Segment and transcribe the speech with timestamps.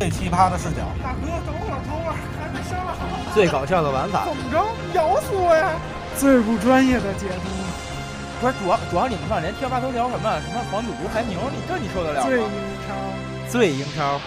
[0.00, 3.32] 最奇葩的视角，大哥，等会儿，等会儿，还没商量好。
[3.32, 4.58] 最搞笑的玩法，怎么着？
[4.92, 5.70] 咬死我呀！
[6.18, 7.48] 最不专业的解读，
[8.40, 12.28] 不是主要主要你们上连贴吧都聊什么什么黄赌毒排名，你这你受得了吗？
[12.28, 12.50] 最英
[12.84, 12.92] 超，
[13.48, 14.20] 最英超，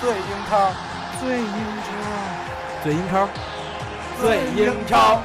[0.00, 0.72] 最英超，
[1.20, 2.08] 最英超，
[2.80, 3.28] 最英超，
[4.22, 5.20] 最英超。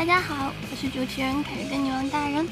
[0.00, 2.48] 大家好，我是主持人凯瑞的女王大人，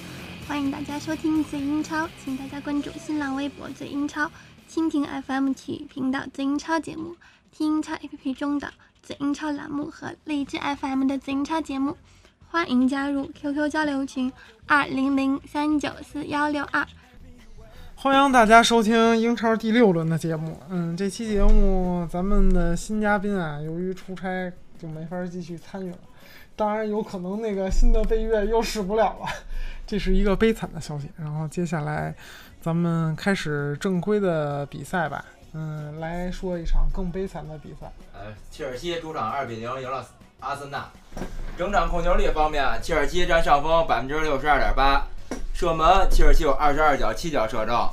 [0.46, 4.30] 欢迎大家收听最英超，请大家关注新浪微博最英超、
[4.70, 7.16] 蜻蜓 FM 体育频道最英超节目、
[7.50, 8.70] 听英超 APP 中的
[9.02, 11.96] 最英超栏目和荔枝 FM 的最英超节目。
[12.50, 14.30] 欢迎加入 QQ 交流群
[14.66, 16.86] 二零零三九四幺六二。
[17.94, 20.60] 欢迎大家收听英超第六轮的节目。
[20.68, 25.98] 嗯，这期节目咱们的新嘉宾啊，由于出差就没法继续参与了。
[26.58, 29.26] 当然，有可能那个新的背月又使不了了，
[29.86, 31.08] 这是一个悲惨的消息。
[31.16, 32.12] 然后接下来，
[32.60, 35.24] 咱们开始正规的比赛吧。
[35.52, 37.92] 嗯，来说一场更悲惨的比赛。
[38.12, 40.04] 呃，切尔西主场二比零赢了
[40.40, 40.88] 阿森纳。
[41.56, 45.06] 整场控球率方面，切尔西占上风百分之六十二点八。
[45.54, 47.88] 射门，切尔西有二十二脚七脚射正，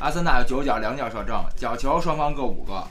[0.00, 1.40] 阿森纳有九脚两脚射正。
[1.56, 2.82] 角球双方各五个。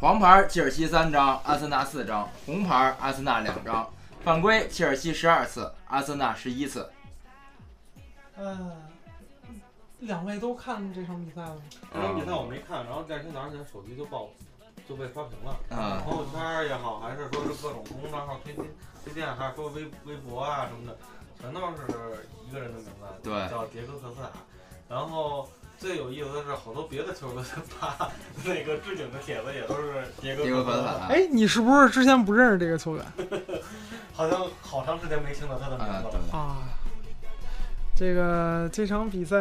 [0.00, 3.86] 黄牌，切尔西三张，阿森纳四张；红牌，阿森纳两张。
[4.24, 6.90] 犯规，切尔西十二次，阿森纳十一次。
[8.38, 8.72] 嗯，
[10.00, 11.62] 两位都看这场比赛了吗？
[11.92, 14.30] 这场比赛我没看，然后第二天早上起来手机就爆，
[14.88, 15.54] 就被刷屏了。
[15.68, 18.64] 嗯，朋友圈也好，还是说是各种公众账号推荐
[19.04, 20.96] 推荐，还是说微微博啊什么的，
[21.38, 22.90] 全都是一个人的名字，
[23.22, 24.30] 对，叫迭戈科斯塔。
[24.88, 28.10] 然后最有意思的是，好多别的球队发
[28.42, 31.06] 那个置顶的帖子也都是迭戈科斯塔。
[31.10, 33.04] 哎，你是不是之前不认识这个球员？
[34.14, 36.38] 好像好长时间没听到他的名字了。
[36.38, 36.56] 啊。
[37.96, 39.38] 这个这场比赛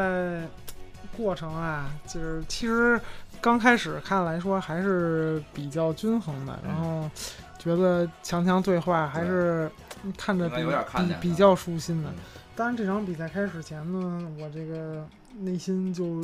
[1.18, 3.00] 过程啊，就是其实
[3.42, 7.10] 刚开始看来说还是比较均衡的，然后
[7.58, 9.72] 觉得强强对话还是
[10.18, 10.64] 看着比
[10.98, 12.10] 比比较舒心的。
[12.56, 15.04] 当然，这场比赛开始前呢，我这个
[15.40, 16.24] 内心就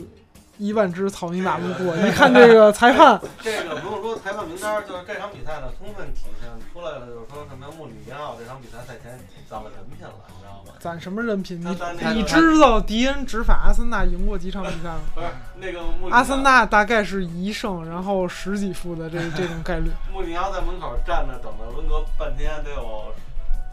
[0.59, 1.95] 一万只草泥马路过。
[1.95, 9.17] 一看这个裁判，这个不用说裁判名单，就是这场比赛呢，充分体现出来了，就是说什么穆里尼奥这场比赛赛前
[9.49, 10.73] 攒了人品了，你知道吗？
[10.79, 11.59] 攒什么人品？
[11.61, 14.99] 你你知道迪恩执法阿森纳赢过几场比赛吗？
[15.15, 15.79] 不是那个
[16.11, 19.89] 阿森纳大概是一胜，然后十几负的这这种概率。
[20.13, 23.13] 穆里尼奥在门口站着等了温格半天，得有。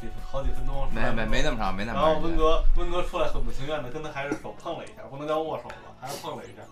[0.06, 2.08] 几好几分钟，没没没那么长，没那么长。
[2.08, 6.62] 然后温格温格出来很不情愿的跟他还是手碰了一下，不能叫握手吧，还是碰了一下。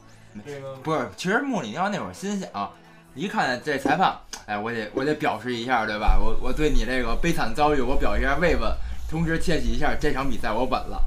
[0.44, 2.72] 这个不是，其实穆里尼奥那会儿心想，
[3.14, 6.18] 一看这裁判，哎，我得我得表示一下，对吧？
[6.20, 8.74] 我我对你这个悲惨遭遇，我表示一下慰问，
[9.08, 11.02] 同时窃喜一下这场比赛我稳了。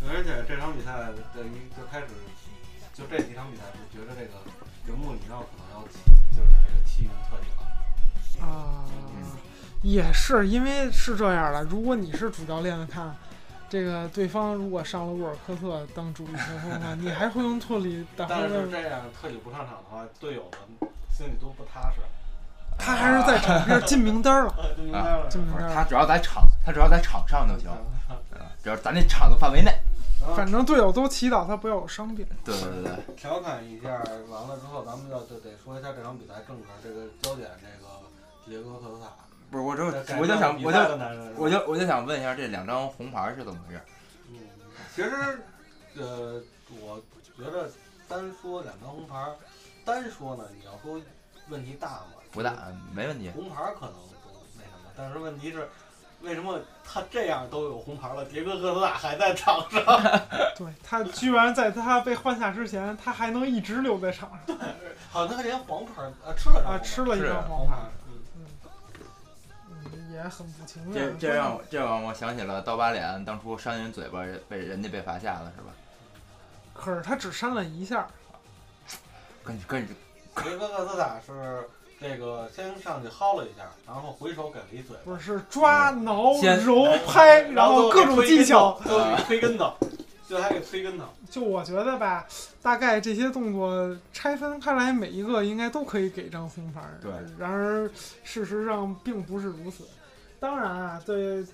[0.08, 1.12] 而且这场比赛的
[1.44, 2.06] 一就开始，
[2.92, 4.40] 就这几场比赛就觉得这个
[4.86, 5.98] 这穆里尼奥可能要弃，
[6.36, 8.46] 就是这个弃用彻底了。
[8.46, 8.84] 啊。
[9.82, 13.16] 也是因为是这样的，如果你是主教练的看，
[13.68, 18.26] 这个对方如果上了沃尔科特当主力前锋的话， 你还会用特里打？
[18.28, 22.00] 但是这样特里不上场的话，队友们心里都不踏实。
[22.78, 25.28] 他还是在场边进名单 了，进名单了。
[25.28, 25.74] 进名单。
[25.74, 27.70] 他只要在场，他只要在场上就行，
[28.62, 29.72] 只要咱那场的范围内。
[30.36, 32.26] 反正队友都祈祷他不要有伤病。
[32.44, 33.14] 对对对。
[33.16, 33.88] 调侃一下，
[34.28, 39.08] 完了之后，咱们要就得说一下这场比赛正事，这个焦点，这个迭戈科斯塔。
[39.50, 39.84] 不是，我就
[40.18, 40.78] 我就想，我就
[41.36, 43.80] 我就我就想问一下，这两张红牌是怎么回事？
[44.30, 44.38] 嗯，
[44.94, 45.10] 其实，
[45.96, 46.40] 呃，
[46.80, 47.02] 我
[47.36, 47.68] 觉得
[48.08, 49.26] 单说两张红牌，
[49.84, 51.00] 单说呢，你要说
[51.48, 52.22] 问题大吗？
[52.30, 52.54] 不大，
[52.94, 53.28] 没问题。
[53.30, 55.68] 红牌可能不那什么，但是问题是，
[56.20, 59.82] 为什么他这样都有红牌了，迭戈科斯塔还在场上？
[60.56, 64.40] 对他居然在他被换下之前，他还能一直留在场上。
[64.46, 64.56] 对，
[65.10, 67.74] 好像他连黄牌啊吃了啊吃了一张黄牌。
[70.22, 71.18] 也很不情愿。
[71.18, 75.72] 这这让我这让我想起了刀疤脸当初扇人嘴巴被人家被罚下了是吧？
[76.74, 78.06] 可是他只扇了一下。
[79.44, 79.88] 跟跟
[80.36, 81.68] 迭戈克斯塔是
[82.00, 85.02] 这个先上去薅了一下，然后回手给了一嘴巴。
[85.04, 86.32] 不是抓挠
[86.64, 88.80] 揉拍，然后各种技巧，
[89.26, 89.74] 推跟头。
[90.28, 92.24] 就还给推跟头，就我觉得吧，
[92.62, 96.80] 大概这些动作拆分开来，每一个应该都可以给张红牌。
[97.02, 97.90] 对，然而
[98.22, 99.88] 事实上并不是如此。
[100.40, 101.44] 当然啊，对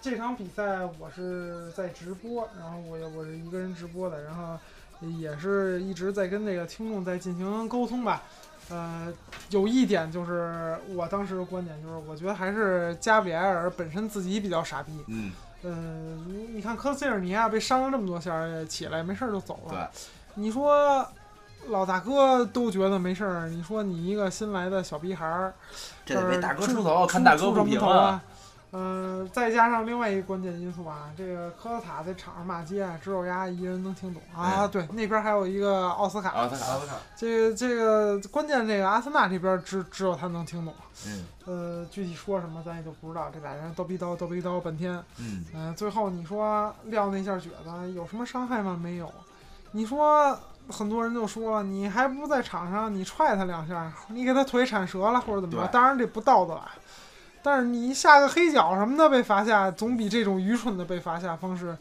[0.00, 4.56] 这场比赛我是在直播，然后我我是一个人直播的，然后
[5.00, 8.22] 也是一直在跟这个听众在进行沟通吧。
[8.68, 9.12] 呃，
[9.48, 14.92] 有一点就是我当时的观点就是，我觉得还是加比埃尔本身自己比较傻逼。
[15.08, 15.32] 嗯，
[15.62, 15.70] 呃，
[16.28, 19.72] 你你看科斯切尔尼亚被伤了这么多下儿，起来没事儿就走了。
[19.72, 21.04] 对，你说
[21.68, 25.54] 老大哥都觉得没事儿，你说你一个新来的小逼孩儿，
[26.04, 28.22] 这得为大哥出出头，看大哥不平啊。
[28.72, 34.64] 呃，再加上另外一个关键因素啊，这个科斯塔在场上骂街，只有丫一人能听懂啊。
[34.64, 40.72] 对，那边还有一个奥斯卡，奥斯卡，奥斯卡这个这个关键这个阿森纳这边只只有他能听懂。
[41.04, 44.92] 嗯呃，具体说什么咱也就不知道，这俩人叨逼叨叨逼叨半天。
[45.18, 48.78] 嗯，嗯、最后你说撂那下蹶子有什么伤害吗？
[48.80, 49.12] 没有。
[49.72, 50.38] 你说
[50.70, 55.68] 很多人就说你还不在场上，你踹他两下，你给他腿铲折了或者怎么着？
[55.68, 56.70] 当然这不道德啊。
[57.42, 61.74] 但是你下个黑脚什么的被罚下，总比这种愚蠢的被罚下方式，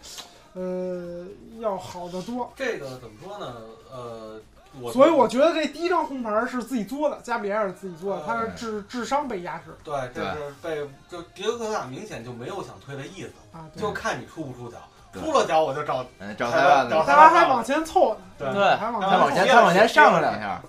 [0.54, 1.26] 呃，
[1.60, 2.52] 要好得多。
[2.56, 3.54] 这个怎么说呢？
[3.92, 4.40] 呃，
[4.80, 13.68] 我所以我觉得这第一张红牌是自己作的，加比埃尔自己作的，他是嗯智智商被压制对，这是被就迪戈科斯塔明显就没有想推的意思，啊。
[13.76, 14.78] 就看你出不出脚，
[15.12, 19.54] 对出了脚我就找嗯，找裁判找的，他还往前凑呢，对对还往前，前凑。
[19.54, 20.62] 他往前上了两下。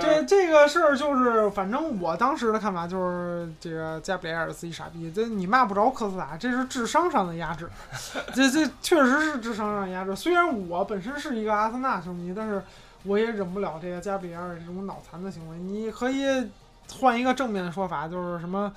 [0.00, 7.68] 这这个事儿就是，反正我当时的看法就是，这个加比埃尔自己傻逼，这你骂不着科斯塔，这是智商上的压制，
[8.32, 10.16] 这这确实是智商上的压制。
[10.16, 12.62] 虽然我本身是一个阿森纳球迷，但是
[13.02, 15.58] 我也忍不了这个加比埃尔这种脑残的行为。
[15.58, 16.50] 你可以
[16.94, 18.72] 换一个正面的说法，就是什么，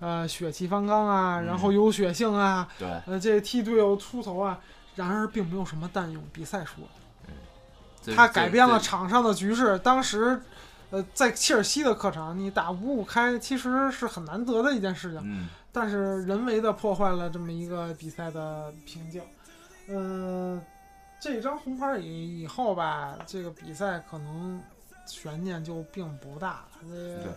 [0.00, 4.58] 呃，血气方刚啊，嗯然后有血性啊，对，呃，这替队友出头啊。
[4.96, 6.88] 然而并没有什么蛋用，比赛输了。
[8.02, 9.78] 最他改变了场上的局势。
[9.78, 10.42] 当时，
[10.90, 19.22] 呃，在切尔西的客场，你打五五开其实是很难得的一件事情，嗯，但是人为的破坏了这么一个比赛的平静。
[19.88, 20.60] 呃，
[21.20, 24.60] 这张红牌以以后吧，这个比赛可能
[25.06, 26.68] 悬念就并不大了。
[26.80, 26.88] 这
[27.22, 27.32] 对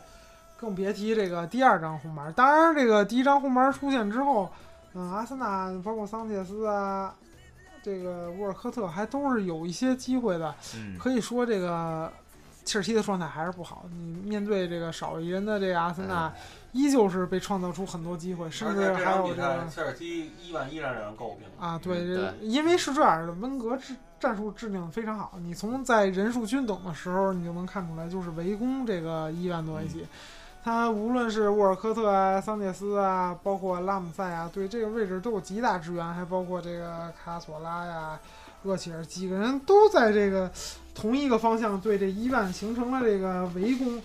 [0.62, 2.32] 更别提这个第二张红牌。
[2.34, 4.50] 当然，这个第一张红牌出现之后，
[4.94, 7.14] 嗯、阿森纳包括桑切斯啊。
[7.84, 12.14] 这个沃尔科特还都是有一些机会的，嗯，可以说这个
[12.64, 13.86] 切尔西的状态还是不好。
[13.90, 16.32] 你面对这个少一人的这个阿森纳，
[16.74, 21.48] 依旧是被创造出很多机会，甚至还有这个切尔西一万依然让人诟病。
[21.60, 22.06] 啊，对，
[22.40, 25.34] 因为是这样的，温格制战术制定的非常好。
[25.40, 30.06] 你从在人数均等的时候，你就能看出来，就是围攻这个伊万多维奇。
[30.64, 38.20] 他无论是沃尔科特啊、桑切斯啊，包括拉姆塞啊，对这个位置都有极大支援，还包括这个卡索拉呀、
[38.64, 40.52] 厄齐尔几个人都在这个
[40.94, 44.02] 同一个方向对这伊万形成了这个围攻。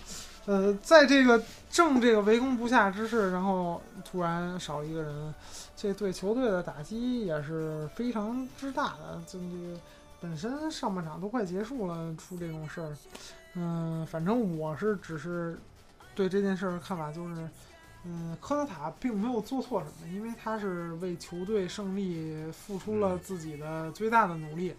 [0.47, 5.33] 呃，在这个正这个围攻不下之势，然后突然少一个人，
[5.75, 9.21] 这对球队的打击也是非常之大的。
[9.27, 9.45] 这个
[10.21, 12.95] 本身上半场都快结束了，出这种事儿，
[13.55, 15.59] 嗯，反正我是只是
[16.17, 17.47] 对这件事儿的看法就是，
[18.05, 24.73] 嗯，科斯塔并没有做错什么，因为他是为球队胜利付出了自己的最大的努力。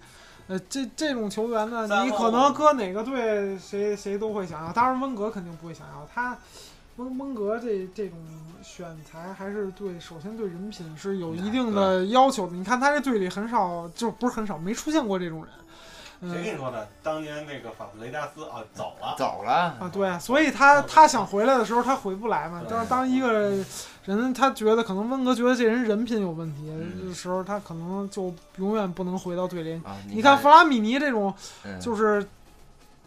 [0.49, 6.37] 呃，这这种球员呢，你可能搁哪个队谁谁都会想要，当然温格肯定不会想要他。
[6.96, 8.19] 温温格这这种
[8.61, 12.56] 选材还是对，首先对人品是有一定的要求的。
[12.56, 15.55] 你看他这队里很少，就不是很少，没出现过这种人。
[16.21, 16.89] 嗯谁跟你说的？
[17.03, 22.63] 当年那个法布雷加斯啊走了，走了啊，对，所以他他想回来的时候，他回不来嘛。
[22.69, 23.33] 当当一个
[24.05, 29.75] 人，他觉得可能温格觉得这人人品有问题嗯的时候，他可能就永远不能回到队里。
[29.85, 29.97] 啊！
[30.09, 31.33] 你看弗拉米尼这种，
[31.65, 32.27] 嗯就是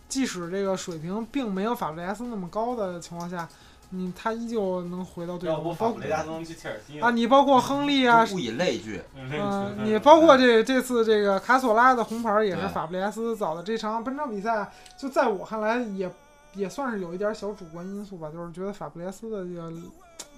[0.07, 3.47] 即使这个水平并没有法布雷加斯那么高的情况下，
[3.91, 5.75] 你他依旧能回到队要不中。
[5.75, 13.61] 包法布雷加斯能去切尔西啊，你包括亨利啊，物以类聚，嗯，你包括这这次这个卡索拉的红牌也是法布雷加斯造的。
[13.61, 16.11] 这场本场比赛，就在我看来也
[16.53, 19.71] 也算是有一点小主观因素吧，就是觉得法布雷加斯的这个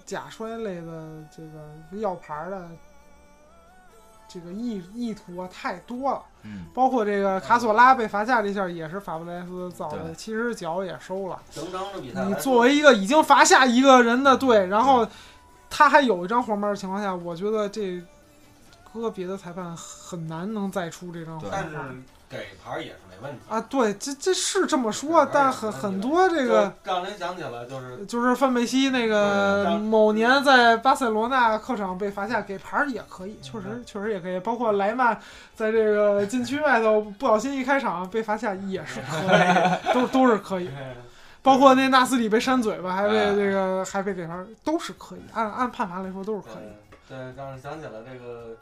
[0.06, 2.68] 假摔类的这个要牌的
[4.34, 6.22] 这个意意图啊太多了。
[6.44, 11.40] 嗯，包括这个卡索拉被罚下这下也是法布雷加斯造的，其实脚也收了。
[11.52, 15.08] 整场这比赛，你作为一个已经罚下一个人的队，然后
[15.70, 18.02] 他还有一张黄牌的情况下，我觉得这
[18.92, 21.84] 搁别的裁判很难能再出这张黄但是牌
[22.40, 23.40] 给牌也是没问题。
[23.50, 23.62] 啊。
[23.70, 34.40] 对，这这是这么说，但很很多这个让人想起了就是就是范佩西那个某年在巴塞罗那客场被罚下给牌儿也可以，确实确实也可以。
[34.40, 35.20] 包括莱曼
[35.56, 40.70] 在这个禁区外头不小心一开场被罚下也是可以， 都都是可以。
[41.44, 46.72] 包括那纳斯里被扇嘴巴，还被哎这个还被给牌，都是可以，按按判罚来说都是可以。
[47.10, 48.56] 对对，让人想起了这个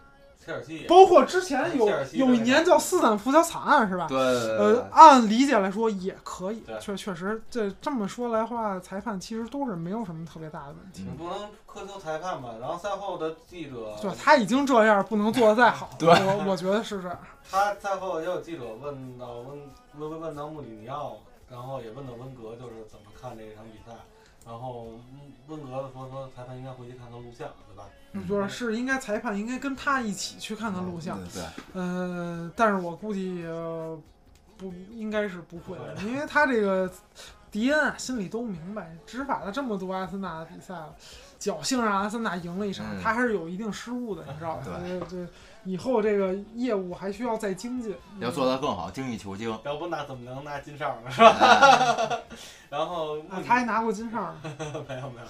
[0.44, 4.08] 切尔西包括之前有有一年叫斯坦福桥惨案是吧？
[4.10, 11.04] 对对对对呃，按理解来说也可以，确确实这这么说来话，裁判其实都是没有什么特别大的问题。
[11.04, 12.56] 你不能苛求裁判吧？
[12.60, 15.92] 然后赛后的记者，对他已经这样，不能做得再好。
[16.00, 17.20] 对我我觉得是这样。
[17.50, 19.60] 他赛后也有记者问到温
[19.98, 21.18] 问问问到穆里尼奥，
[21.50, 23.96] 然后也问到温格，就是怎么看这场比赛。
[24.46, 27.84] 然后嗯温格说说裁判应该回去看看录像，对吧？
[28.14, 31.18] 嗯就是是应该裁判应该跟他一起去看看录像。
[31.20, 31.44] 对对，
[31.74, 33.98] 呃，但是我估计、呃、
[34.58, 36.92] 不应该是不会的，因为他这个
[37.50, 40.94] 迪恩啊心里都明白，执法了这么多阿森纳的比赛了，
[41.40, 44.64] 侥幸让阿森纳赢了一场，嗯他还是有一定失误的，你知道吧？
[44.66, 45.28] 对呃这
[45.64, 49.50] 以后这个业务还需要再精进，要做得更好，精益求精。
[49.64, 51.12] 要不那怎么能拿金哨呢？
[51.12, 51.36] 是吧？
[51.40, 52.20] 哎
[52.70, 54.36] 然后穆 啊，里他还拿过金哨呢。
[54.88, 55.22] 没有没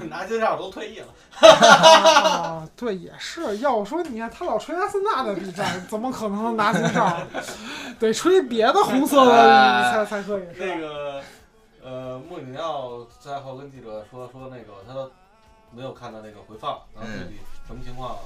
[0.00, 1.48] 有，拿金哨都退役了。
[1.48, 3.58] 啊，对，也是。
[3.58, 7.16] 要说你看他老吹阿森纳的比赛，怎么可能拿金哨？
[7.98, 10.44] 得吹别的红色的比赛才可以。
[10.56, 11.22] 那个
[11.82, 15.10] 呃，穆里尼奥赛后跟记者说说那个他都
[15.72, 18.18] 没有看到那个回放，然后具体什么情况，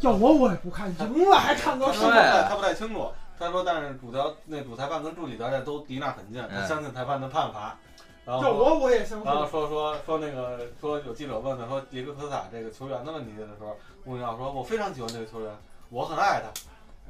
[0.00, 3.08] 要我我也不看，赢了还看个他是说不太他不太清楚。
[3.38, 7.78] 他说，但是主教那主裁判跟助理教练都离那儿很近，他嗯相信裁判的判罚。
[8.24, 9.36] 然后要我我也相信然。
[9.36, 15.56] 后说说说那个说有记者问他说迪戈科斯塔这个球员的问题的时候，穆里尼奥说我非常喜欢这个球员，
[15.88, 16.48] 我很爱他，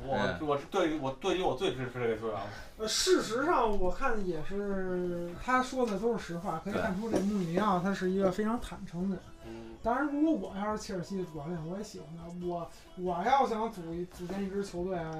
[0.07, 2.43] 我、嗯我是对于我对于我最支持这个球员了。
[2.77, 9.25] 呃，事实上我看也是他说的都是实话，可以看出这穆里尼奥他是一个非常坦诚的人。
[9.49, 12.25] 嗯，当然，如果我要是切尔西的主教练，我也喜欢他。
[12.47, 15.13] 我我要想组一组建一支球队啊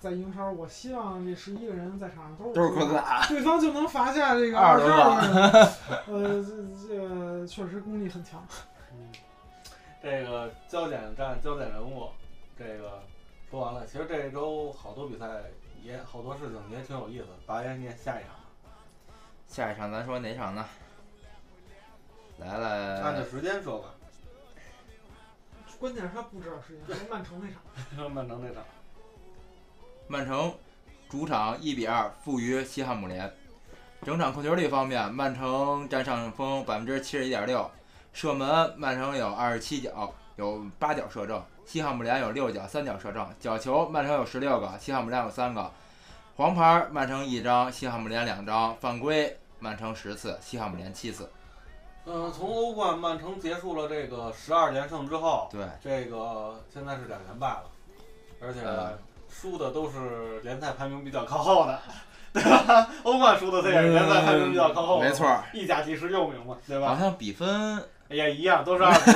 [0.00, 5.52] 在英超，我希望这十一个人在场上都是都是科斯塔科斯塔，对方就能罚下这个二十二十多二个人。
[6.06, 8.44] 呃，这这个确实功力很强。
[8.92, 9.12] 嗯，
[10.02, 12.08] 这个焦点战、焦点人物，
[12.58, 13.02] 这个
[13.50, 13.86] 说完了。
[13.86, 15.26] 其实这一周好多比赛
[15.82, 17.26] 也好多事情也挺有意思。
[17.46, 18.34] 八爷念下一场，
[19.46, 20.64] 下一场咱说哪场呢？
[22.38, 23.88] 来来按照了，时间说吧。
[25.78, 27.62] 关键是他不知道时间，说曼城那场。
[27.96, 28.64] 说 曼城那场，
[30.08, 30.54] 曼城
[31.08, 33.32] 主场一比二负于西汉姆联。
[34.02, 37.68] 整场控球率方面，曼城占上风百分之七十一点六，
[38.12, 43.26] 射门曼城有二十七脚，有八脚射正；西汉姆联有六脚，三脚射正。
[43.40, 45.72] 角球曼城有十六个，西汉姆联有三个。
[46.36, 48.76] 黄牌曼城一张，西汉姆联两张。
[48.76, 51.28] 犯规曼城十次，西汉姆联七次。
[52.06, 57.64] 嗯、从欧冠曼城结束了这个十二连胜之后，对，这个现在是两连败了，
[58.40, 58.96] 而且嗯
[59.28, 61.80] 输的都是联赛排名比较靠后的，
[62.32, 62.88] 对吧？
[63.02, 66.88] 欧冠输的这也是联赛排名比较靠后的，没错，儿，意甲第十六名嘛，对吧？
[66.88, 69.10] 好像比分也一样，都是二比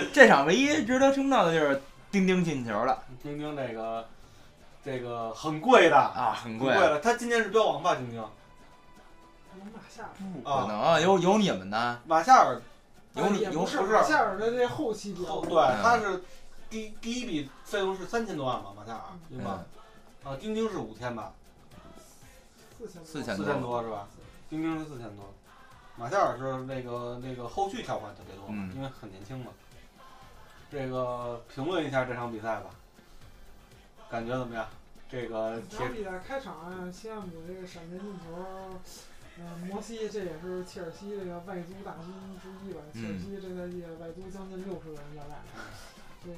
[0.00, 0.04] 一。
[0.12, 1.80] 这场唯一值得称道的就是
[2.10, 4.04] 丁丁进球了丁丁这个
[4.84, 6.98] 这个很贵的，啊，很贵很贵，了。
[7.00, 7.94] 他今年是标王吧？
[7.94, 8.24] 丁丁，
[10.02, 12.60] 不可能啊，有有你们的，马夏尔
[13.14, 16.22] 有你有也不是不是马夏尔的这后期比较后多对，他是
[16.70, 18.72] 第第一笔费用是三千多万吧？
[18.76, 19.64] 马夏尔对吧？
[20.24, 21.32] 啊，丁丁是五千吧？
[22.78, 24.06] 四千四千四千多是吧？
[24.50, 25.32] 丁丁是四千多，
[25.96, 29.52] 马夏尔是那个那个后续条款特别多，嗯因为很年轻嘛。
[30.70, 32.70] 这个评论一下这场比赛吧，
[34.10, 34.66] 感觉怎么样？
[35.08, 38.80] 这个铁这场比赛开场啊，西汉姆这个闪电进球，
[39.38, 42.80] 呃，摩西这也是切尔西这个外租大军之一吧。
[42.92, 45.42] 切尔西这赛季外租将近六十个人在外，
[46.24, 46.36] 这个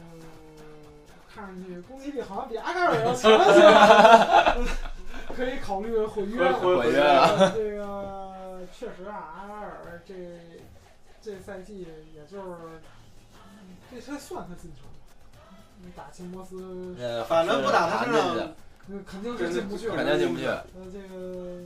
[1.32, 3.60] 看上去攻击力好像比阿盖尔要强些，
[5.36, 6.58] 可以考虑毁约了。
[6.58, 10.14] 毁毁约了这个确实啊，阿盖尔这
[11.20, 12.56] 这赛季也就是
[13.90, 14.82] 这才算他进球。
[15.82, 18.54] 你打切摩斯，呃，反正不打他身上
[19.04, 19.96] 肯定是进不去了。
[19.96, 20.46] 肯定进不去。
[20.46, 21.60] 呃，这个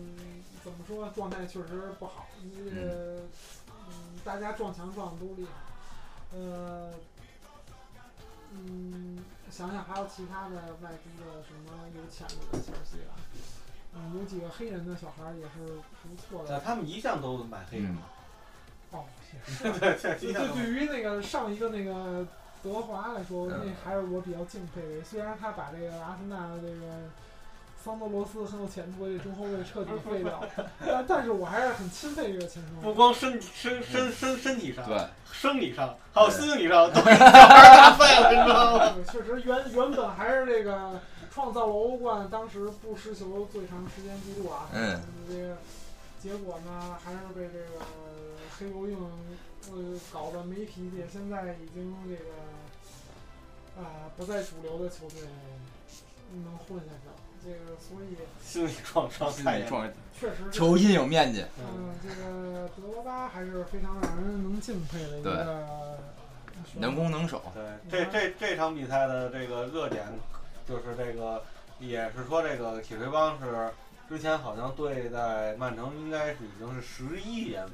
[0.70, 2.28] 怎么说，状态确实不好。
[2.42, 3.22] 你这个，
[3.88, 5.50] 嗯，大家撞墙撞的都厉害。
[6.38, 6.92] 呃，
[8.52, 9.18] 嗯，
[9.50, 13.18] 想想还有其他的外租的什么有潜力的切尔西啊，
[13.94, 16.60] 嗯，有几个黑人的小孩儿也是不错的。
[16.60, 18.02] 他们一向都买黑人嘛，
[18.92, 19.64] 哦，也是。
[19.80, 22.24] 对，这对对，于那个上一个那个
[22.62, 25.04] 德华来说，嗯那还是我比较敬佩的。
[25.04, 27.10] 虽然他把这个阿森纳的这个
[27.82, 30.42] 桑德罗斯很有前途的这中后卫彻底废掉，
[30.86, 32.82] 但但是我还是很钦佩这个前锋。
[32.82, 34.98] 不光身身身身身体上，对，
[35.32, 38.92] 生理上，还有心理上都废了，你知道吗？
[38.94, 41.00] 对确实原原本还是这个
[41.32, 44.68] 创造了欧冠当时不失球最长时间记录啊。
[44.72, 45.00] 嗯。
[45.28, 45.56] 这个
[46.22, 47.84] 结果呢，还是被这个
[48.58, 48.98] 黑油硬
[49.72, 55.20] 呃搞得没脾气，现在已经这个啊、不在主流的球队
[56.44, 57.14] 能混下去了。
[57.42, 59.78] 这个所以心理创伤太严重。
[59.78, 65.98] 创确实是求阴影面积，嗯，这个德罗巴还是非常让人能敬佩的一对个
[66.70, 67.42] 选手能攻能守。
[67.54, 70.04] 对，这这这场比赛的这个热点
[70.68, 71.42] 就是这个，
[71.78, 73.70] 也是说这个铁锤帮是
[74.10, 77.66] 之前好像对待曼城应该是已经是十一连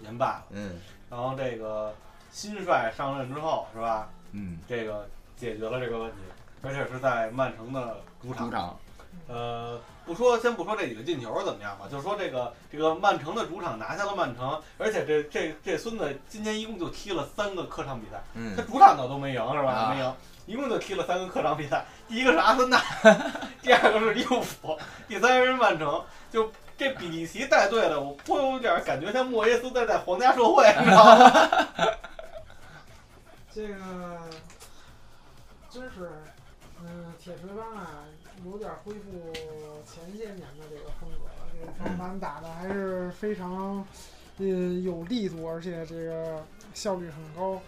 [0.00, 1.92] 连败了，嗯然后这个
[2.30, 6.18] 新帅上任之后是吧，嗯，这个解决了这个问题，
[6.62, 8.56] 而且是在曼城的主场主。
[8.56, 8.78] 场
[9.28, 18.22] 呃，不说先不说这几个进球怎么样吧，就是说这个这个曼城的主场拿下了曼城，而且这这这孙子今年一共就踢了三个客场比赛。
[18.56, 19.70] 他嗯主场的都没赢是吧？
[19.72, 20.14] 啊没赢，
[20.46, 22.82] 一共就踢了三个客场比赛，第一个是阿森纳，
[23.62, 24.76] 第二个是利物浦，
[25.06, 26.02] 第三个是曼城。
[26.30, 31.66] 就这比利奇带队的，我颇有点感觉像莫耶斯带在皇家社会，你知道吗？
[33.52, 33.74] 这个
[35.68, 36.10] 真是，
[36.80, 37.88] 嗯，铁锤帮啊，
[38.44, 39.32] 有点恢复
[39.86, 41.48] 前些年的这个风格了。
[41.52, 43.84] 这个防反打的还是非常，
[44.38, 46.42] 呃，有力度，而且这个
[46.74, 47.60] 效率很高。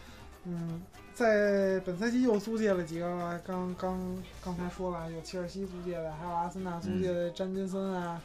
[0.45, 0.83] 嗯，
[1.15, 8.23] 在本赛季又租借了几个，刚刚刚才说了，有切尔西租借的，还有阿森纳租借的詹金森啊，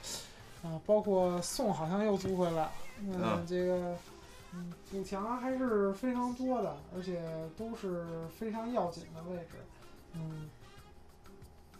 [0.63, 3.96] 啊，包括宋好像又租回来，嗯，嗯这个。
[4.54, 7.22] 嗯，补强还是非常多的，而且
[7.58, 8.06] 都是
[8.39, 9.58] 非常要紧的位置。
[10.13, 10.50] 嗯，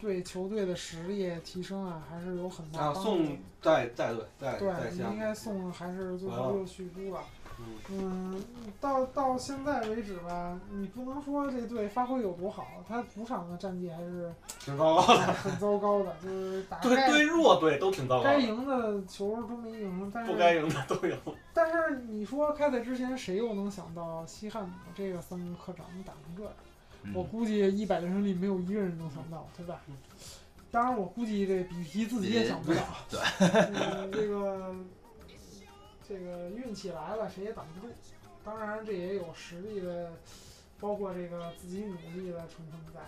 [0.00, 3.10] 对球队的实力提升啊，还是有很大啊，帮助。
[3.10, 4.24] 送带带队
[4.58, 7.20] 对，你应该送还是最后又续租了。
[7.60, 8.44] 嗯，嗯，
[8.80, 15.32] 到到现在为止吧，你不能说这队发挥有多好，他主场的战绩还是挺糟糕的。
[15.32, 21.18] 很糟糕的，就是 打对该对弱队都挺糟糕的，该赢的球都没赢，但是不该赢的都赢。
[21.52, 26.52] 但是你说开赛之前谁又能想到西汉姆这个三个客场能打成这样？
[27.14, 29.80] 我嗯估计一百个人里没有一个人能想到，对吧？
[30.70, 32.82] 当然，我估计这比皮自己也想不到。
[33.08, 34.74] 对，嗯，这个
[36.06, 37.92] 这个运气来了，谁也挡不住。
[38.44, 40.12] 当然，这也有实力的，
[40.78, 43.00] 包括这个自己努力的成分在。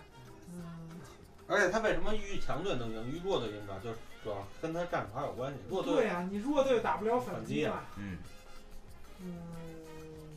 [0.54, 0.88] 嗯，
[1.46, 5.58] 而且他为什么遇强队能赢，遇弱队赢不了，就是主要跟他战术还有关系。
[5.68, 7.82] 弱队对呀、你弱队打不了反反击啊嘛。
[7.98, 8.18] 嗯
[9.22, 9.36] 嗯，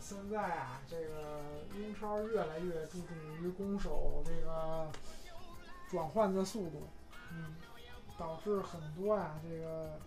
[0.03, 1.39] 现在啊，这个
[1.79, 4.85] 英超越来越注重于攻守这个
[5.89, 6.81] 转换的速度，
[7.31, 7.55] 嗯，
[8.17, 9.97] 导致很多啊这个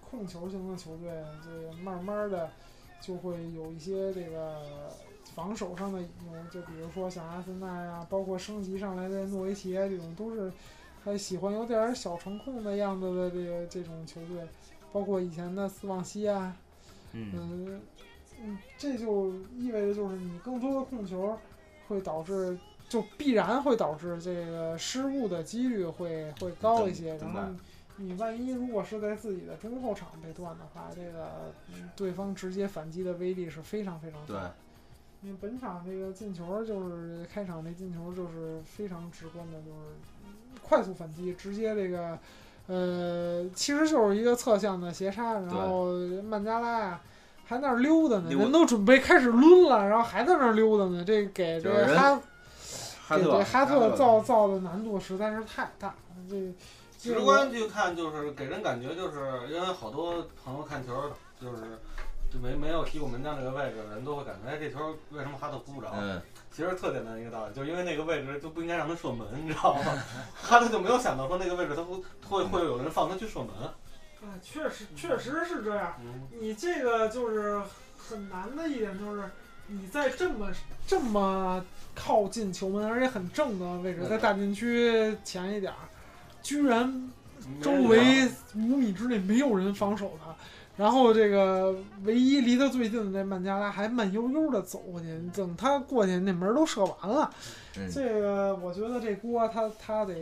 [0.00, 2.50] 控球型的球队，这个慢慢的
[3.02, 4.90] 就会有一些这个
[5.34, 6.02] 防守上的
[6.50, 10.50] 就比如说像阿森纳呀，包括升级上来的诺维奇啊，这种都是
[11.04, 14.48] 还喜欢有点儿小成控的样子的这个这种球队，
[14.94, 16.56] 包括以前的斯旺西啊。
[17.12, 17.82] 嗯嗯，
[18.42, 21.38] 嗯，这就意味着就是你更多的控球
[21.88, 27.16] 会导致，就必然会导致这个失误的几率会会高一些。
[27.18, 27.40] 然后
[27.96, 34.52] 你万一如果是在自己的中后场被断的话，这个嗯对方直接反击的威力是非常非常对大。
[35.22, 42.18] 因为本场这个进球就是开场那进球就是非常直观的，就是快速反击，直接这个。
[42.66, 47.00] 呃，其实就是一个侧向的斜杀，然后曼加拉呀
[47.50, 52.14] 还那儿溜达呢，溜人都准备开始抡了，然后还在那儿溜达呢，这给这哈
[53.08, 55.94] 哈特给这哈特造造的难度实在是太大了，
[56.28, 56.36] 这
[56.96, 60.92] 这直观去看，就是给人感觉就是因为好多朋友看球
[61.40, 61.56] 就是
[62.32, 64.78] 就没没有踢过门将这个位置的人都会感觉，哎，这球
[65.10, 65.88] 为什么哈特扑不着？
[66.00, 69.82] 嗯其实特简单一个道理，就是因为那个位置就不应该让他射门，你知道吗？
[70.40, 71.96] 哈特就没有想到说那个位置他会
[72.28, 73.48] 会会有人放他去射门。
[74.22, 75.94] 啊，确实确实是这样。
[76.00, 77.60] 嗯，你这个就是
[77.96, 79.22] 很难的一点，就是
[79.68, 80.50] 你在这么
[80.86, 85.88] 这么靠近球门，而且很正的位置，在大禁区前一点儿，
[86.42, 87.10] 居然
[87.62, 90.34] 周围五米之内没有人防守他，
[90.76, 97.30] 然后这个唯一离他最近的那曼加拉还慢悠悠的走过去，等他过去那门都射完了。
[97.78, 100.14] 嗯，这个我觉得这锅他他得，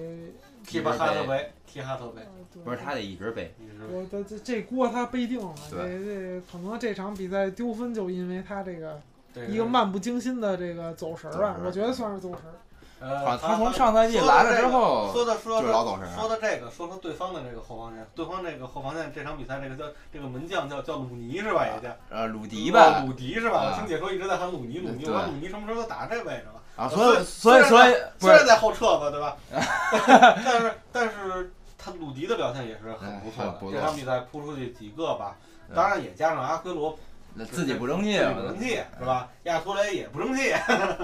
[0.68, 2.22] 踢吧哈特杯，踢哈特杯
[2.62, 9.00] 不是他得一直背，一直我的这这锅他背定了，这对这可能这场比赛丢分就因为他这个
[9.48, 12.54] 一个漫不经心的这个走神儿啊我觉得算是走神儿。
[13.00, 21.64] 呃，他从上赛季来了之后说的说就老走神说到这个，说说对方的这个后防线，对方这个后防线这场比赛这个叫这个门将叫叫鲁尼是吧？
[21.64, 23.58] 也叫呃鲁迪哦吧，鲁迪是吧？
[23.58, 26.60] 啊我听解说一直在喊鲁尼，鲁尼，我说鲁尼什么时候都打这位置了？
[26.78, 29.36] 啊，所以所以所以虽然在后撤吧，对吧？
[30.44, 35.36] 但是但是他鲁迪的表现也是很不错的，这场比赛扑出去几个吧，
[35.68, 36.96] 嗯当然也加上阿奎罗
[37.34, 39.28] 那自己不争气啊不争气是吧？
[39.44, 40.52] 亚图雷也不争气，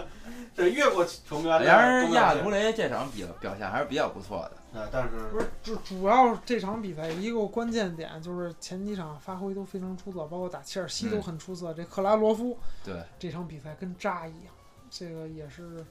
[0.56, 4.80] 这越过球员的然而亚亚图雷这场比表现还是比较不错的。
[4.80, 11.72] 啊，但是不是主主要这场比赛一个关键点就是前几场发挥都非常出色，包括打切尔西都很出色。
[11.74, 14.52] 这克拉罗夫对，这场比赛跟渣一样，
[14.96, 15.84] 这个也是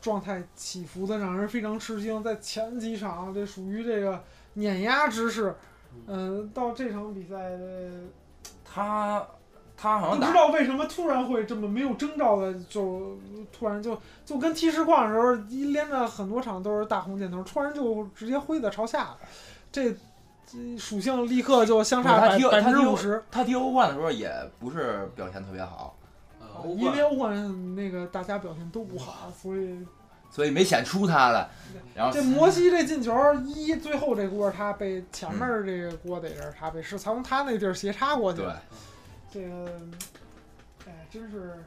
[0.00, 2.22] 状态起伏的让人非常吃惊。
[2.22, 4.22] 在前几场这属于这个
[4.52, 5.52] 碾压之势，
[6.06, 7.90] 嗯、到这场比赛呃
[8.64, 9.26] 他
[9.76, 13.18] 他好像不知道为什么突然会这么没有征兆的就
[13.52, 19.18] 突然就就跟踢实况的时候一连着很多场都是大红箭头，突然就直接挥的朝下了，
[19.72, 19.96] 这。
[20.50, 25.94] 这属性立刻就相差他踢百百分之五十，他踢欧冠的时候也不是表现特别好，
[26.54, 29.78] 呃欧冠因为欧冠那个大家表现都不好，所以
[30.30, 31.48] 所以没显出他来。
[31.94, 33.12] 然后这摩西这进球
[33.44, 38.46] 一最后这锅他被前面这个锅得是他被是从他那地儿斜插过去对。
[38.46, 38.62] 的，
[39.30, 39.80] 这个
[40.86, 41.64] 哎真是，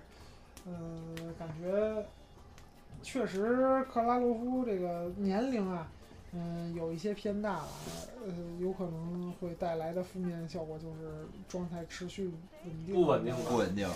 [0.65, 2.05] 嗯，感觉
[3.01, 5.87] 确实克拉罗夫这个年龄啊，
[6.33, 7.67] 嗯、有一些偏大了，
[8.25, 12.31] 呃，有可能会带来的负面效果就是状态持续
[12.63, 13.89] 稳定不稳定不稳定，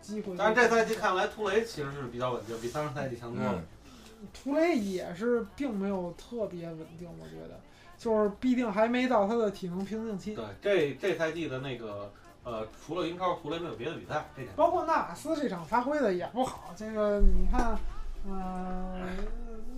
[0.00, 0.34] 机会。
[0.36, 7.60] 但是这赛季看来，图雷其实是比较稳定，比上个赛季强多了嗯。，图雷也是并没有特别稳定，我觉得，
[7.98, 10.34] 就是必定还没到他的体能瓶颈期。
[10.34, 17.78] 对，这这赛季的那个呃，除了英超，图雷没有别的比赛，这点包括纳瓦斯这场发挥的也不好，这个你看，
[18.26, 19.06] 嗯、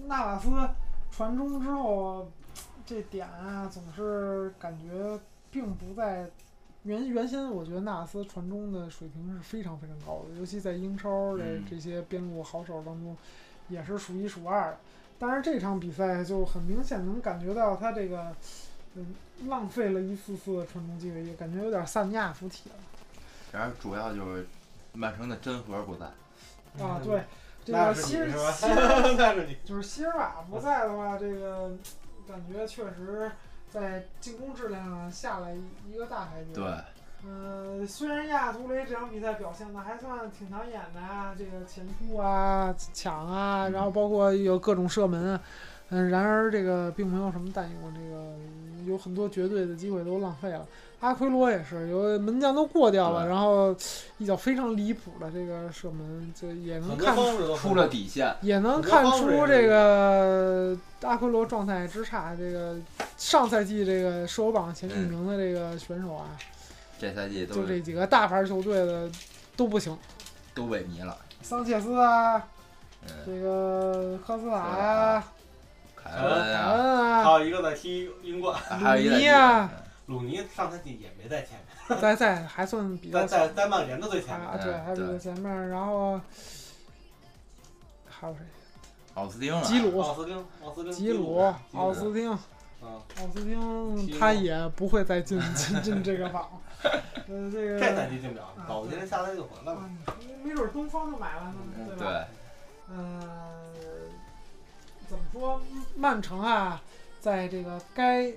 [0.07, 0.49] 纳瓦斯
[1.11, 2.31] 传中之后，
[2.85, 5.19] 这点啊总是感觉
[5.51, 6.31] 并不在
[6.87, 13.17] 原原先，我觉得纳斯传中的水平是非常非常高的，尤其在英超的嗯这些边路好手当中，
[13.69, 14.79] 也是数一数二的。
[15.19, 18.33] 但是这场比赛就很明显能感觉到他这个，
[18.95, 19.15] 嗯，
[19.47, 22.77] 浪费了一次次的传中机会，也感觉有点萨尼亚附体了。
[23.53, 24.47] 然而主要就是
[24.93, 26.07] 曼城的真核不在，
[26.85, 27.25] 啊，对，
[27.65, 28.13] 这个希？
[28.13, 29.57] 希尔 那是你。
[29.65, 31.73] 就是希尔瓦不在的话，这个
[32.29, 33.31] 感觉确实
[33.71, 35.49] 在进攻质量上下了
[35.89, 36.53] 一个大台阶。
[36.55, 36.65] 对，，
[37.25, 45.51] 呃，虽然亚图雷这场比赛表现的还算挺抢眼的啊，这个前扑啊、抢啊，然后包括有各种射门啊，嗯，
[45.89, 48.35] 然而这个并没有什么弹用，这个
[48.87, 50.67] 有很多绝对的机会都浪费了。
[51.01, 53.77] 阿奎罗也是，有门将都过掉了，然后
[54.17, 62.35] 一脚非常离谱的这个射门，就也能看出出了底线，也能看出这个阿奎罗状态之差。
[62.35, 62.77] 这个
[63.19, 66.31] 上赛季这个射手榜前几名的这个选手啊，
[66.99, 69.09] 这赛季都就这几个大牌球队的
[69.55, 69.97] 都不行，
[70.55, 71.17] 都萎靡了。
[71.43, 72.43] 桑切斯啊，
[73.03, 75.25] 嗯，这个科斯塔呀、
[76.07, 79.71] 凯恩凯呀，恩啊，还有一个在踢英冠，还有一个鲁尼呀
[80.07, 84.49] 鲁尼上赛季也没在前面，在在还算比较在在在曼联的最前面。
[84.49, 85.19] 啊，对，嗯还比较对。
[85.19, 86.21] 前面，然后
[88.09, 88.41] 还有谁？
[89.15, 92.31] 奥斯汀啊，吉鲁、奥斯汀，奥斯汀，吉鲁鲁，、奥斯汀。
[92.31, 96.47] 啊，奥斯汀他也不会再进 进进这个榜，
[96.85, 99.79] 呃，这个这赛季进不了啊，保不齐下赛季就回来了。
[99.81, 99.91] 啊，
[100.45, 101.53] 没准东方就买了
[101.89, 102.05] 对吧？
[102.05, 103.21] 对，嗯、
[105.09, 105.61] 怎么说？
[105.97, 106.81] 曼城啊，
[107.21, 108.31] 在这个该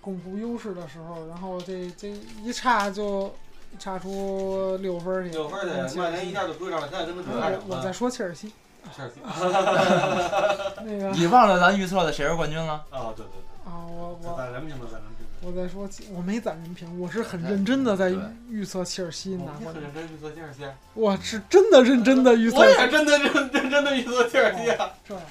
[0.00, 2.08] 巩固优势的时候，然后这这
[2.42, 3.34] 一差就
[3.78, 7.92] 差出六分儿去，六分儿去，跟切尔西曼联一下就追上了，现在跟他差两我我在。
[7.92, 8.52] 说切尔西，
[8.94, 9.20] 切尔西。
[10.84, 12.84] 那个你忘了咱预测的谁是冠军了？
[12.90, 15.26] 哦，对对对，啊，我我攒人品的，在人品。
[15.44, 18.12] 我在说，我没攒人品，我是很认真的在
[18.48, 24.90] 预测切尔西拿冠军，很认真预测切尔西，我是真的认真的预测我也真的认认真的预测切尔西啊。
[25.04, 25.22] 这样，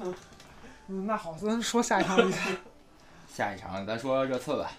[0.00, 2.50] 嗯，那好，咱说下一场比赛。
[3.34, 4.70] 下一场咱说热刺吧。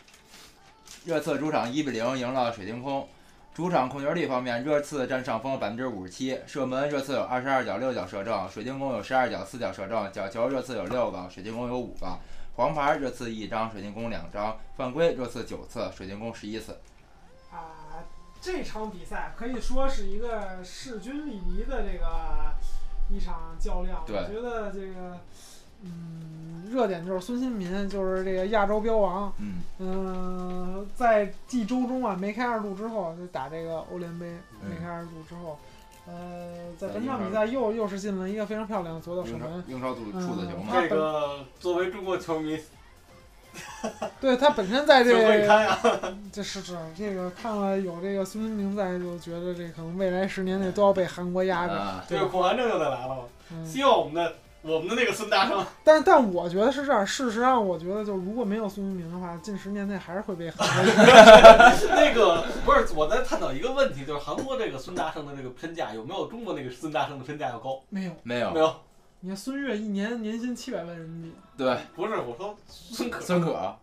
[1.06, 3.08] 热刺主场一比零赢了水晶宫。
[3.54, 12.18] 主场控球率方面，热刺占上风百分之五十七，射门热刺有二十二脚六脚射正，水晶宫有十二脚四脚射正，角球热刺有六个，水晶宫有五个。
[12.56, 16.80] 黄牌热刺一张，水晶宫两张，犯规热刺九次，水晶宫十一次。
[17.52, 18.00] 啊，
[18.40, 22.54] 这场比赛可以说是一个势均力敌的这个
[23.10, 24.04] 一场较量。
[24.08, 25.18] 我觉得这个，
[25.84, 29.34] 嗯，热点就是孙兴民，就是这个亚洲标王。
[29.40, 35.58] 嗯，嗯、在继周中啊梅开二度之后，就打这个欧联杯嗯梅开二度之后，
[36.06, 39.64] 呃，在在本场比赛又又是进了一个非常漂亮的左脚射门。
[39.68, 40.74] 英超处嗯处子球嘛。
[40.74, 42.60] 这个作为中国球迷，
[44.20, 45.78] 对他本身在这就 会看呀。
[46.32, 53.18] 这是是这个看了有这个孙兴民在，就觉得这可能未来十年内都要被韩国压着，啊，对恐韩症又再来了嘛。
[53.52, 61.90] 嗯，希望我们的我们的那个孙大圣，但但我觉得是这样，事实上，我觉得就如果没有孙兴民的话，近十年内还是会被韩国赢。
[61.90, 67.82] 那个不是我在探讨一个问题，就是韩国这个孙大圣的这个身价有没有中国那个孙大圣的身价要高？
[67.90, 68.76] 没有，没有没，有，
[69.22, 73.78] 你看孙悦一年年薪七百万人民币对，不是我说孙可孙可啊，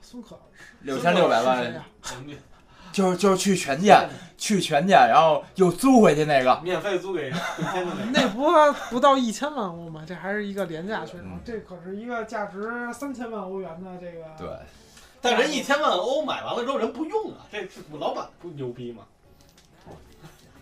[0.00, 0.38] 孙可
[0.80, 1.84] 六千六百万，呀？
[2.10, 2.42] 人民币
[2.90, 7.40] 就是就是去全店，去全店，然后又租回去那个，免费租给春
[7.72, 8.10] 天的那个。
[8.12, 8.50] 那不
[8.90, 10.02] 不到一千万欧吗？
[10.06, 14.24] 这还是一个廉价选手嗯，这可是一个价值三千万欧元的这个。
[14.38, 14.48] 对，
[15.20, 19.04] 但人一千万欧买完了之后人不用啊，这是老板不牛逼吗？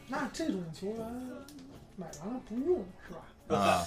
[0.08, 0.98] 那这种球员
[1.96, 3.56] 买完了不用是吧？
[3.56, 3.86] 啊，啊，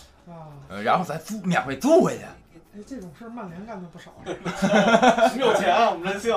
[0.69, 6.33] 呃然后再租免费租回去，哎，这种事儿曼联干的不少， 我们有钱啊，我们任性，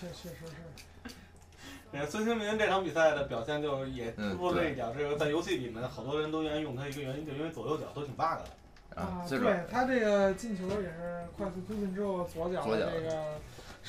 [0.00, 0.46] 确确实。
[0.46, 1.12] 是。
[1.90, 9.00] 呃，孙兴民这场比赛的表现就也嗯突出了这一点，这个在游戏里面好多人都愿意用他一个原因，就因为左右脚都挺 bug 的。
[9.00, 13.24] 啊，对他这个进球也是快速推进之后左脚左脚的这个，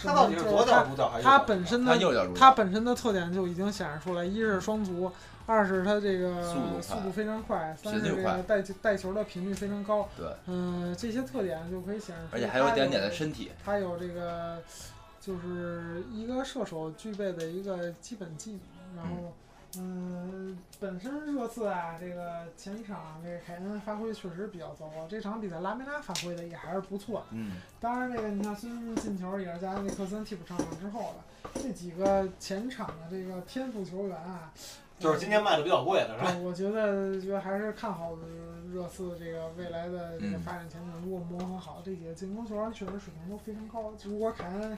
[0.04, 5.12] 他到底是左脚主脚还是右脚他本身的他右脚他本身的特点就已经显示出来，一是双足，
[5.50, 10.08] 二是他这个速度速度非常快，三是这个带带球的频率非常高。
[10.16, 14.62] 对，嗯、这些特点就可以显示出，而且还有一点点的身体，他有这个，
[15.20, 19.04] 就是一个射手具备的一个基本技能。
[19.04, 19.34] 然后，
[19.78, 27.26] 嗯、本身热刺啊，这个前场这个凯恩发挥确实比较糟糕，这场比赛拉梅拉发挥的也还是不错。
[27.32, 34.52] 嗯，当然，这个你像孙兴慜进球也是加上那克森替补上场之后的，这几个前场的这个天赋球员啊，
[35.00, 36.38] 就是今年卖的比较贵的是吧？
[36.44, 38.18] 我觉得觉得还是看好
[38.72, 40.92] 热刺这个未来的这个嗯发展前景。
[41.04, 43.94] 如果磨合好，这几个进攻球员确实水平都非常高。
[44.04, 44.78] 如果凯恩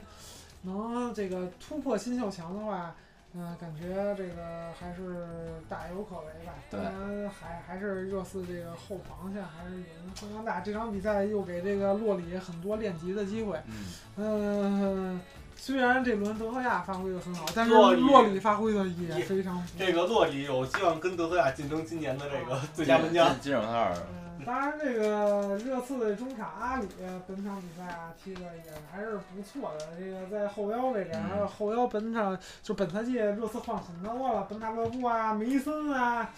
[0.62, 2.94] 能这个突破新秀墙的话，
[3.34, 5.26] 嗯、感觉这个还是
[5.68, 6.52] 大有可为吧。
[6.70, 10.60] 当然还还是热刺这个后防线还是有人非常大。
[10.60, 13.58] 这场比赛又给这个洛里很多练级的机会。
[13.66, 13.84] 嗯，
[14.16, 15.20] 嗯，
[15.64, 19.76] 虽然这轮德赫亚发挥的很好，但是洛里发挥的也也非常不错。
[19.78, 23.28] 这个洛里有希望跟德赫亚竞争今年的这个最佳门将。
[23.34, 23.92] 金金手套，
[24.40, 26.88] 嗯，当然，这个热刺的中场阿里
[27.28, 29.86] 本场比赛啊踢的也还是不错的。
[29.96, 36.28] 这个在后腰位置，嗯还有后腰本场就本赛季热刺换很多了，本塔勒布啊、梅森啊，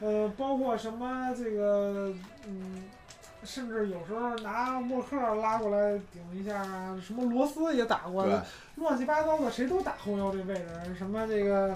[0.00, 2.10] 呃，包括什么这个
[2.46, 2.84] 嗯。
[3.42, 8.38] 甚至有时候拿默克拉过来顶一下啊，什么罗斯也打过，对，
[8.76, 11.74] 乱七八糟的，谁都打后腰这位置，什么这个，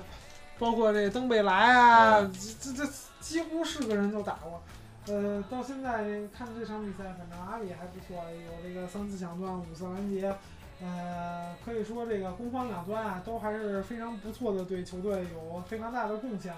[0.59, 4.63] 包括这登贝莱啊，嗯这这这几乎是个人都打过。
[5.07, 10.35] 呃，到现在看这场比赛，反正阿里还不错，有这个三次抢断，五次拦截，
[10.83, 16.55] 呃，可以说这个攻防两端啊都还是非常不错的，对球队有非常大的贡献。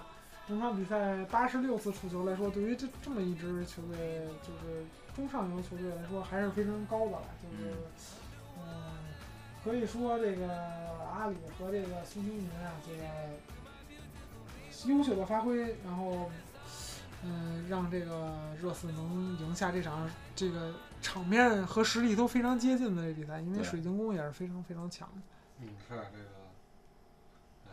[0.49, 7.23] 整场比赛八十六次触球来说，对于这这么一支球队，就是中上游球队来说，还是非常高的了。
[7.43, 7.75] 就是，
[8.59, 8.65] 嗯、
[9.65, 10.49] 可以说这个
[11.13, 16.31] 阿里和这个孙兴民啊，这个优秀的发挥，然后，
[17.25, 25.15] 嗯、让这个热刺能赢下这场这个场面和实力都非常接近的这比赛，因为水晶宫也是非常非常强的
[25.61, 26.29] 嗯，是这个，
[27.69, 27.73] 哎，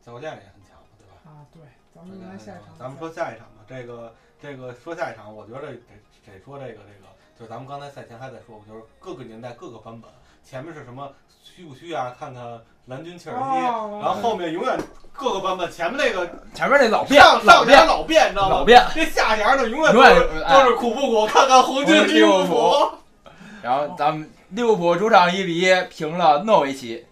[0.00, 1.30] 教练也很强，对吧？
[1.30, 1.44] 啊。
[1.52, 1.60] 对，
[2.00, 3.62] 咱们来下一场，咱们说下一场吧。
[3.68, 5.76] 这个这个说下一场，我觉得得
[6.24, 7.06] 得说这个这个，
[7.38, 10.10] 就是咱们刚才赛前还在说，就是各个年代各个版本，
[10.42, 11.12] 前面是什么
[11.44, 12.16] 虚不虚啊？
[12.18, 13.58] 看看蓝军切尔西，
[14.00, 14.78] 然后后面永远
[15.12, 18.56] 各个版本前面那个前面那老变上上联老变老变，你知道吗？
[18.56, 21.26] 老变，这下联呢永远永都是远都是苦不苦？
[21.26, 22.90] 看看红军利物浦。
[23.60, 27.04] 然后咱们利物浦主场一比一平了诺维奇。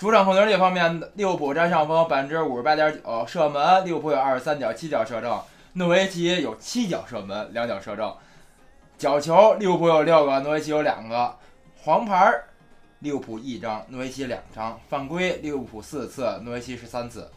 [0.00, 5.38] 主场控球率方面，利物浦占上风百分之五十八点九，射门利物浦有二十三脚七脚射正，
[5.74, 8.16] 诺维奇有七脚射门，两脚射正。
[8.96, 11.36] 角球利物浦有六个，诺维奇有两个。
[11.82, 12.48] 黄牌儿
[13.00, 14.80] 利物浦一张，诺维奇两张。
[14.88, 17.30] 犯规利物浦四次，诺维奇十三次。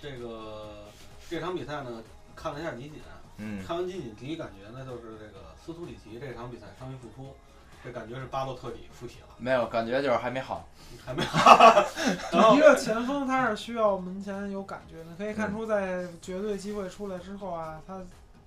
[0.00, 0.84] 这个
[1.28, 2.04] 这场比赛呢，
[2.36, 2.92] 看了一下集锦，
[3.38, 7.34] 嗯，看完集锦第一感觉呢，就是这个斯图里奇这场比赛伤愈复出，
[7.84, 10.66] 这感觉是巴洛特里附体了，没有感觉就是还没好。
[11.04, 11.84] 还没好。
[12.30, 18.00] 然后一个前锋他是需要门前有感觉的，可以看出在绝对机会出来之后啊，他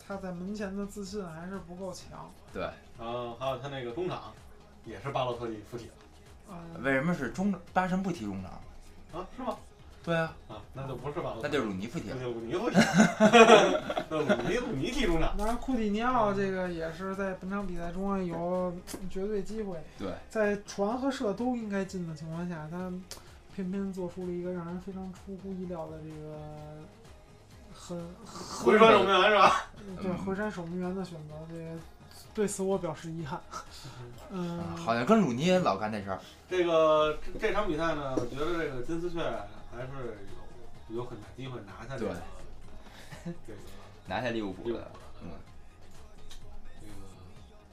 [0.07, 2.31] 他在门前的自信还是不够强。
[2.53, 2.63] 对
[2.97, 4.31] 然后还有他那个中场，
[4.85, 5.93] 也是巴洛特利附体了
[6.51, 8.51] 嗯，为什么是中巴神不踢中场？
[9.19, 9.27] 啊？
[9.35, 9.57] 是吗？
[10.05, 12.15] 对啊，啊，那就不是巴洛，那就是鲁尼附体了。
[12.19, 12.77] 那就鲁尼附体。
[14.07, 18.71] 那鲁尼鲁尼踢中场，当然库蒂尼奥这个也是在本场比赛中啊有
[19.09, 22.91] 绝对机会，对，在传和射都应该进的情况下，他
[23.55, 26.37] 偏偏做出了一个让人非常出乎意料的这个
[27.73, 27.97] 很
[28.63, 29.63] 回川守门员是吧？
[30.01, 31.79] 对嗯回山守门员的选择，这个
[32.33, 33.39] 对此我表示遗憾。
[34.31, 36.19] 嗯，好像跟鲁尼也老干这事儿。
[36.49, 39.19] 这个这这场比赛呢，我觉得这个金丝雀
[39.75, 39.87] 还是
[40.89, 42.15] 有有很大机会拿下这个
[43.25, 43.59] 这个
[44.07, 45.29] 拿下利物浦的，嗯，
[46.79, 46.93] 这个。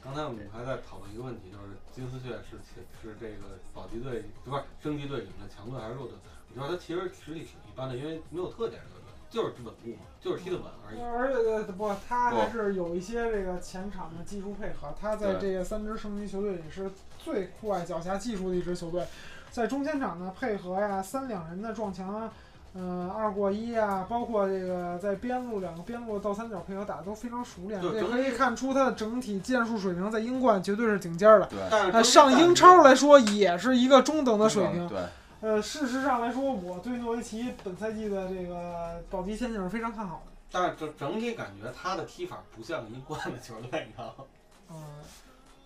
[0.03, 2.59] 刚才我们还在讨论一个问题，就是金丝雀是
[3.03, 6.17] 是这个保级队不是升级队里面的强队还是弱队？
[6.55, 9.02] 我觉得他其实实力挺一般的，因为没有特点，这个队
[9.33, 11.01] 就是稳固嘛，就是踢得稳而已。
[11.01, 14.95] 而且呃不，他还是有一些这个前场的技术配合。
[15.01, 19.05] 他在这个三支升级球队里是最酷爱脚下技术的一支球队，
[19.51, 22.31] 在中前场的配合呀，三两人的撞墙啊，
[22.75, 31.47] 呃，二过一啊，包括这个在边路两个边路倒三角配合打得都非常熟练，对可以看出他的整体剑术水平在英冠绝对是顶尖儿的。
[31.47, 31.59] 对，
[31.90, 34.87] 但上英超来说也是一个中等的水平。
[34.88, 34.99] 对，
[35.42, 40.33] 呃，事实上来说，我对诺维奇本赛季的这个保级前景是非常看好的。
[40.52, 44.24] 但是整整体感觉他的踢法不像英冠的球队，你知道吗？
[44.70, 44.76] 呃，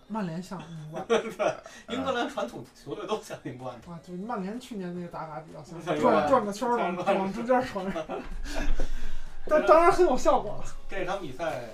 [0.07, 1.05] 曼联像英冠
[1.89, 3.75] 英格兰传统球队都像英冠。
[3.87, 7.85] 啊，就曼联去年那个打法比较像，转转个圈儿往往中间传，
[9.45, 10.59] 但当然很有效果。
[10.89, 11.65] 这场比赛，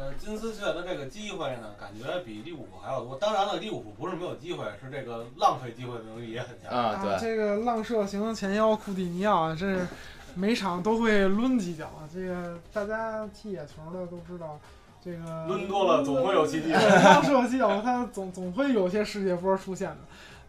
[0.00, 3.16] 呃，金丝雀的这个机会呢，感觉比利物浦还要多。
[3.16, 6.72] 当然了，利物浦不是没有机会，是这个浪费机会的能力也很强。
[6.72, 9.86] 啊，对，这个浪射型前腰库蒂尼奥啊，这是
[10.34, 12.08] 每场都会抡几脚啊。
[12.10, 14.58] 这个大家踢野球的都知道，
[15.04, 16.72] 这个抡多了总会有奇迹。
[16.72, 19.98] 对浪射技巧，它总总会有些世界波出现的。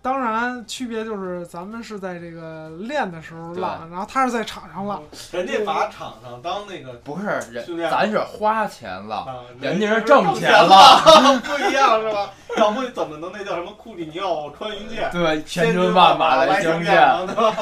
[0.01, 5.03] 当然，区别就是咱们是在这个练的时候浪，然后他是在场上浪。
[5.31, 12.31] 人家把场上当那个不是人咱是花钱了，啊，人家是是挣钱了，了，不一样是吧？
[12.57, 15.09] 要不怎么能那叫什么库里尼奥穿云箭？
[15.11, 16.95] 对，千军万马来相见，
[17.27, 17.55] 对吧？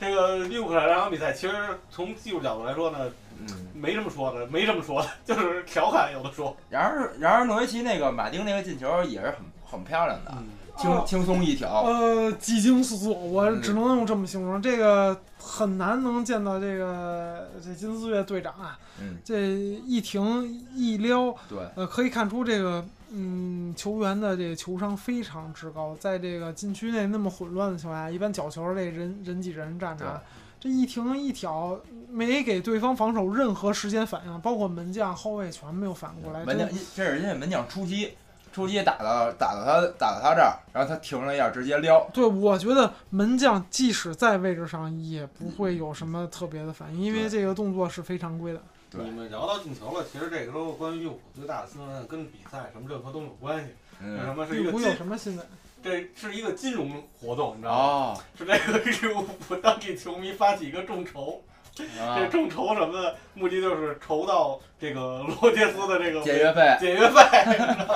[0.00, 1.54] 这个利物浦这场比赛，其实
[1.90, 2.98] 从技术角度来说呢，
[3.38, 3.46] 嗯。
[3.74, 6.56] 没什么说的，没什么说的，就是调侃有的说。
[6.70, 10.44] 然而，然而诺维奇那个马丁那个进球也是很很漂亮的，嗯，
[10.82, 14.60] 轻轻松一挑，呃，几经思索，我嗯只能用这么形容。
[14.60, 25.96] 这个很难能见到这个这金丝雀队长啊，嗯，这一停一撩，对，呃，可以看出这个嗯球员的这个球商非常之高。
[26.00, 30.22] 在这个禁区内那么混乱的情况下，一般角球这人人挤人站着啊，
[30.58, 36.44] 这一停一挑，没给对方防守任何时间反应，包括门将、后卫全没有反应过来。
[36.44, 38.10] 门将这是人家门将出击，
[38.52, 48.60] 出击打到打到他打到他这儿，然后他停了一下，直接撩，对，我觉得门将即使在位置上也不会有什么特别的反应，因为这个动作是非常规的。
[48.90, 53.70] 对你们聊到进球了，其实这个时候关于利物浦最大的新闻跟比赛什么任何都没有关系。
[54.02, 54.90] 为什嗯，么是一利物浦有？
[54.92, 55.46] 什么新闻？
[55.82, 57.78] 这是一个金融活动，你知道吗？
[57.78, 67.22] 哦，是这个利物浦当地球迷发起一个众筹，啊这众筹什么的，目的就是筹到这个罗杰斯的这个解约费，解约费。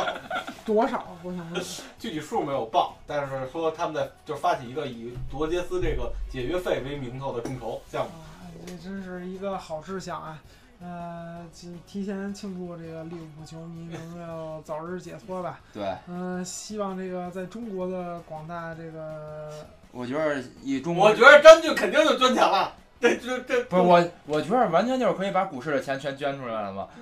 [0.65, 1.17] 多少？
[1.23, 1.63] 我想问。
[1.99, 8.11] 具体数没有报，但是说他们在就是发起一个以罗杰斯这个解约费为名头的众筹项目。
[8.11, 10.39] 啊，这真是一个好事项啊！
[10.79, 15.61] 呃，提提前庆祝这个利物浦球迷能够早日解脱吧。
[15.73, 19.51] 对，嗯、希望这个在中国的广大这个
[19.93, 26.89] 我觉得以中国我觉得詹俊肯定就捐钱了， 这这这不是我，我觉得完全就是可以把股市的钱全捐出来了嘛。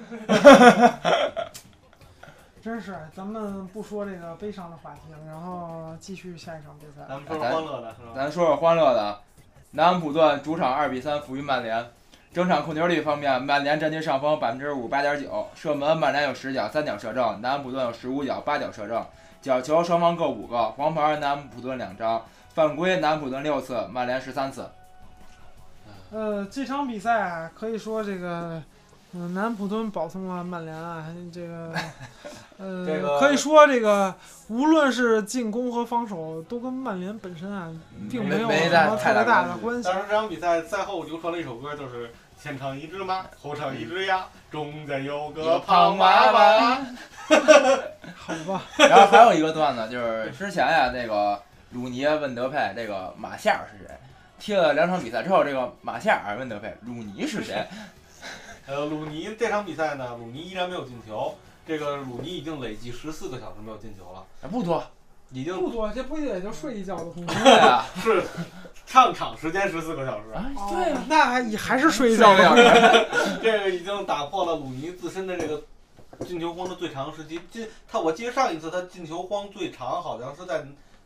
[2.62, 7.04] 真是，咱们不说这个悲伤的话题了，然后继续下一场比赛。
[7.06, 8.12] 咱们说说欢乐的是吧？
[8.16, 9.18] 咱说说欢乐的，
[9.72, 11.86] 南安普顿主场二比三负于曼联。
[12.32, 19.06] 整场控球率方面，曼联占据上风百分之五十八点九，射门曼联有十脚三脚射正，南安普顿有十五脚八脚射正，
[19.40, 24.68] 角球双方各五个，黄牌南安普顿两张，犯规南安普顿六次，曼联十三次。
[26.14, 28.62] 呃，这场比赛啊，可以说这个，
[29.14, 31.74] 嗯、南普顿保送了曼联啊，这个，
[32.56, 34.14] 呃，这个可以说这个
[34.46, 37.68] 无论是进攻和防守，都跟曼联本身啊，
[38.08, 39.88] 并没有什么太特别大的关系。
[39.88, 46.78] 当时这场比赛赛后流传了一首歌，就是前场一只马，后场一只鸭，中间有个胖娃娃。
[48.14, 53.92] 好吧，然后还有一个段子，就是之前呀，那个鲁尼问德佩这个马夏尔是谁？
[54.44, 57.66] 踢了两场比赛之后，这个马夏尔问德佩鲁尼是谁？
[58.68, 61.34] 呃，鲁尼这场比赛呢，鲁尼依然没有进球。
[61.66, 64.84] 这个鲁尼已经累计十四个小时没有进球了，不多，
[65.30, 67.34] 已经不多，这不也就睡一觉的功夫？
[67.42, 68.22] 对啊， 是
[68.84, 70.30] 上场时间十四个小时。
[70.34, 73.38] 啊哦对啊，那还也还是睡一觉的功夫。
[73.42, 75.62] 这个已经打破了鲁尼自身的这个
[76.26, 77.40] 进球荒的最长时期。
[77.50, 80.62] 进他，我记得上一次他进球荒最长好像是在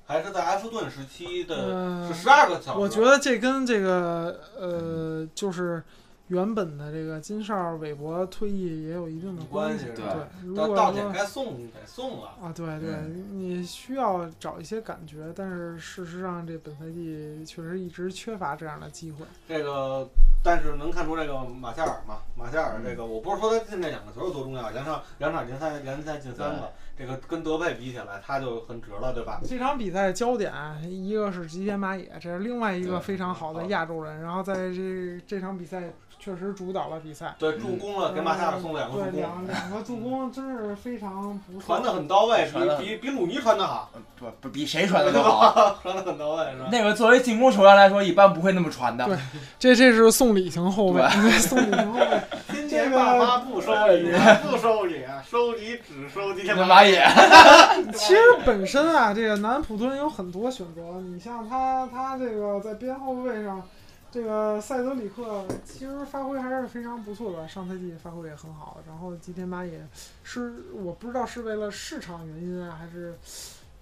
[0.08, 2.78] 还是在埃弗顿时期的，嗯是十二个小时。
[2.78, 5.84] 我觉得这跟这个呃，就是
[6.28, 9.48] 原本的这个金哨韦伯退役也有一定的系。
[9.48, 12.28] 关系对对，如果到到点说该送得送了。
[12.42, 12.88] 啊，对对，
[13.32, 19.26] 你需要找一些感觉，但是事实上这本赛季确实一直缺乏这样的机会。
[19.46, 20.08] 这个，
[20.42, 29.40] 但是能看出这个马夏尔嘛，马夏嗯尔这个，我不是说他进这两个球有多重要，两场两场联赛联赛进三个，这个跟德佩比起来，他就很值了，对吧？
[29.46, 30.52] 这场比赛焦点
[30.88, 35.82] 一个是吉田麻也，这是另外一个非常好的亚洲人，然后在这这场比赛
[36.18, 37.34] 确实主导了比赛。
[37.38, 45.78] 对，助攻了，给马夏尔送了两个助攻，两两个助攻真是非常不错，传的很到位，传得比比比鲁尼传的好，不不比谁传的都好。
[45.82, 46.68] 传的很到位，是吧？
[46.70, 49.04] 那个作为进攻球员来说，一般不会那么传的。
[49.04, 49.16] 对
[49.58, 51.02] 这这是送礼型后卫，
[51.38, 52.20] 送礼型后卫。
[52.48, 54.10] 今天爸妈不收礼，
[54.44, 57.02] 不收礼，收礼只收今天那马野，
[57.94, 61.00] 其实本身啊，这个南普敦有很多选择。
[61.00, 63.62] 你像他，他这个在边后卫上，
[64.10, 68.78] 这个塞德里克其实发挥还是非常不错的，上赛季发挥也很好。
[68.86, 69.80] 然后吉田麻也
[70.22, 73.16] 是我不知道是为了市场原因啊，还是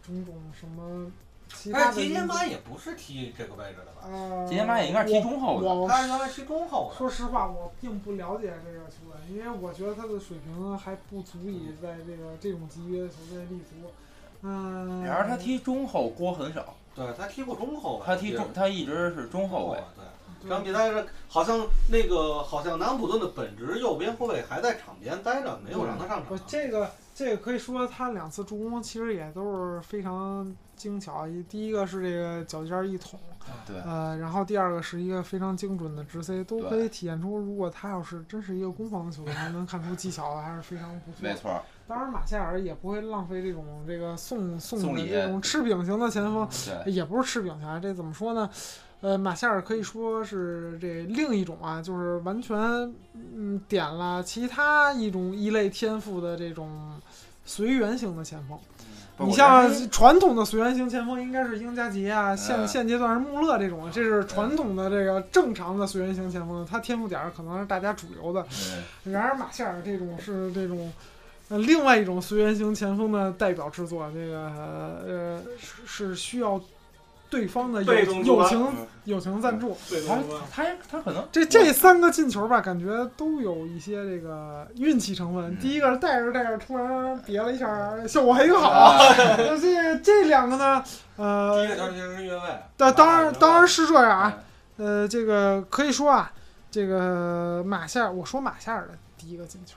[0.05, 1.11] 种种什么
[1.53, 2.27] 其他但是吉的因素。
[2.27, 4.09] 田麻也不是踢这个位置的吧？
[4.11, 6.99] 呃，吉田麻也应该是踢中后的我他是原来踢中后的。
[6.99, 13.91] 说实话，我并不了解这个球员，因为我觉得他的水平还不足以在这个这种级别的球队立足。
[14.43, 19.79] 嗯，然而他踢中后锅很少，对他踢过中后卫，他踢中他一直是中后卫。
[19.97, 20.05] 对。
[20.43, 26.39] 这场比赛是好像那个好像南安普顿的本职右边后卫还在场边待着，没有让他上场不，。
[26.47, 29.43] 这个这个可以说他两次助攻其实也都
[29.73, 31.27] 是非常精巧。
[31.27, 33.19] 一第一个是这个脚尖儿一捅，
[33.67, 41.21] 对，呃，然后第二个是一个非常精准的直塞，都可以体现出，如果他要是真是一个攻防的球员，能看出技巧还是非常不错。
[41.21, 41.59] 没错。
[41.89, 46.47] 当然，马夏尔也不会浪费这种这个送送送礼的这种吃饼型的前锋，
[46.85, 48.51] 也不是吃饼啊，这怎么说呢？
[49.03, 52.59] 呃，马夏尔可以说是这另一种啊，就是完全
[53.15, 57.01] 嗯点了其他一种一类天赋的这种
[57.47, 58.59] 随缘型的前锋。
[59.19, 68.47] 你像传统的随缘型前锋，应该是英加杰啊，现嗯现阶段是穆勒这种，这是传统的这个正常的随缘型前锋，他天赋点可能是大家主流的。
[68.53, 70.93] 嗯然而马夏尔这种是这种，
[71.49, 74.51] 呃，另外一种随缘型前锋的代表制作，这个
[75.07, 76.61] 呃是是需要
[77.29, 78.67] 对方的被友友情
[79.05, 79.77] 友情赞助。
[80.07, 80.17] 他
[80.51, 85.53] 他他可能这这三个进球吧，感觉都有一些这个运气成分。
[85.53, 88.69] 嗯第一个是带着带着突然别了一下，效果还挺好。
[88.69, 88.99] 啊，
[89.39, 90.83] 那 这这两个呢，
[91.17, 92.41] 第一呃个，是越位，
[92.77, 94.33] 当当然当然是这样啊。
[94.37, 94.43] 嗯
[95.03, 96.31] 呃，这个可以说啊，
[96.71, 99.77] 这个马夏尔，我说马夏尔的第一个进球。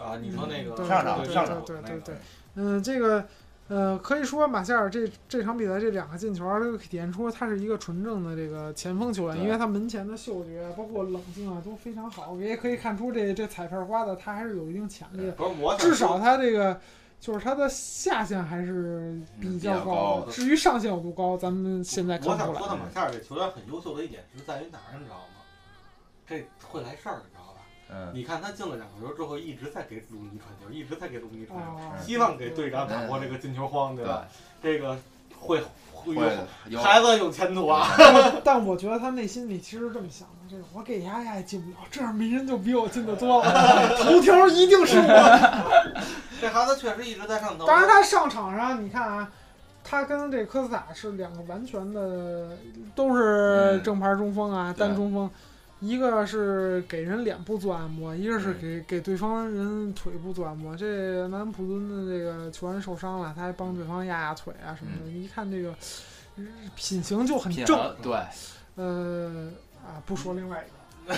[0.00, 2.14] 啊，你说那个对上场对上场对对对对，
[2.54, 3.26] 嗯，这个
[3.70, 16.78] 呃，可以说马夏尔这这场比赛这两个进球儿，都体现出他是一个纯正的这个前锋球员，因为他门前的嗅觉包括冷静啊都非常好，也可以看出这这彩票刮的他还是有一定潜力的，不是我至少他这个。
[17.20, 22.60] 就是他的下限还是比较高至于上限有多高，咱们现在我看不出来。
[22.60, 25.44] 想说的马夏尔这球员很优秀的一点是在于哪儿，你知道吗？
[26.26, 27.39] 这会来事儿，你知道吧？
[27.92, 34.28] 嗯，你看他进了两个球之后，一直在给鲁尼传球，一直在给鲁尼传球，啊，希望给队长打破这个进球荒，对对吧？，
[34.62, 34.96] 这个
[35.38, 35.60] 会
[35.92, 36.38] 会会
[36.68, 37.88] 有孩子有前途啊！
[38.44, 46.00] 但我觉得他内心里其实这么想的：这个我给丫丫也进不了，这样没人就比我进的多了， 头条一定是我。
[46.40, 47.66] 这孩子确实一直在上头。
[47.66, 49.30] 当然，他上场上，你看啊，
[49.84, 52.56] 他跟这科斯塔是两个完全的，
[52.94, 55.30] 都是嗯正牌中锋啊，对单中锋。
[55.80, 60.76] 一个是给人脸部做按摩，一个是嗯给给对方人腿部做按摩。
[60.76, 65.10] 这南安普敦的这个球员受伤了，他还帮对方压压腿啊什么的。
[65.10, 65.70] 一看这个
[66.36, 66.44] 呃
[66.76, 67.96] 品行就很正。
[68.02, 68.14] 对。
[68.76, 69.50] 呃
[69.82, 70.76] 啊，不说另外一个。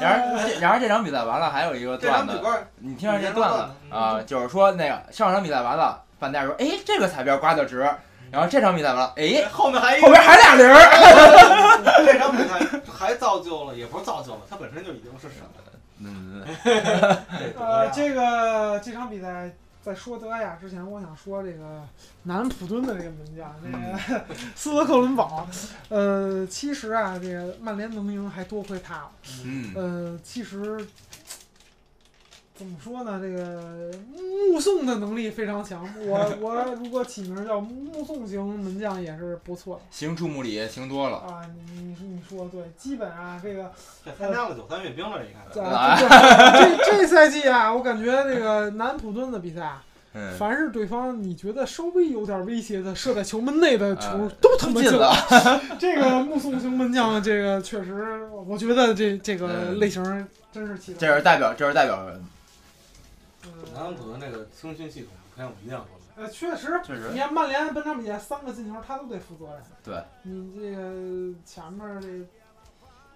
[0.00, 2.38] 然而，这然而这场比赛完了，还有一个这段子，
[2.78, 7.88] 你听着这段子嗯啊，就是说那个上场比赛完了，范戴说，哎，这个彩票刮的值。
[8.30, 12.04] 然后这场比赛完了，哎，后面还一后边还俩零儿。
[12.06, 15.50] 这场比赛还造就了，也不是造就了，他本身就已经是神了。
[16.02, 19.50] 嗯，这呃，这个这场比赛
[19.82, 21.82] 在说德亚之前，我想说这个
[22.22, 24.24] 南安普敦的这个门将，这个
[24.56, 25.46] 斯德克伦堡。
[25.90, 29.10] 呃，其实啊，这个曼联能赢还多亏他了。
[29.44, 30.86] 嗯，呃，其实
[32.60, 33.18] 怎么说呢？
[33.18, 33.90] 这个
[34.52, 35.82] 目送的能力非常强。
[36.06, 41.16] 我 我如果起名叫目送型门将也是不错的行注目礼行多了。
[41.16, 41.40] 啊。
[41.74, 43.72] 你你你说的对，基本啊，这个
[44.04, 45.40] 这参加了九三阅兵了，你看。
[45.50, 49.82] 在这这这赛季啊，我感觉这个南普敦的比赛啊，
[50.12, 55.14] 嗯，凡是对方你觉得稍微有点威胁的射在球门内的球啊，都他妈进了。
[55.78, 62.04] 这个目送型门将，这个确实，我觉得这这个嗯类型真是起得这是代表，这是代表，
[63.74, 69.62] 南安普的那个通讯系统培养门将说的，呃，确实，确实你，看曼联本场比赛三个进球，他都得负责任。
[69.82, 72.00] 对，你这个前面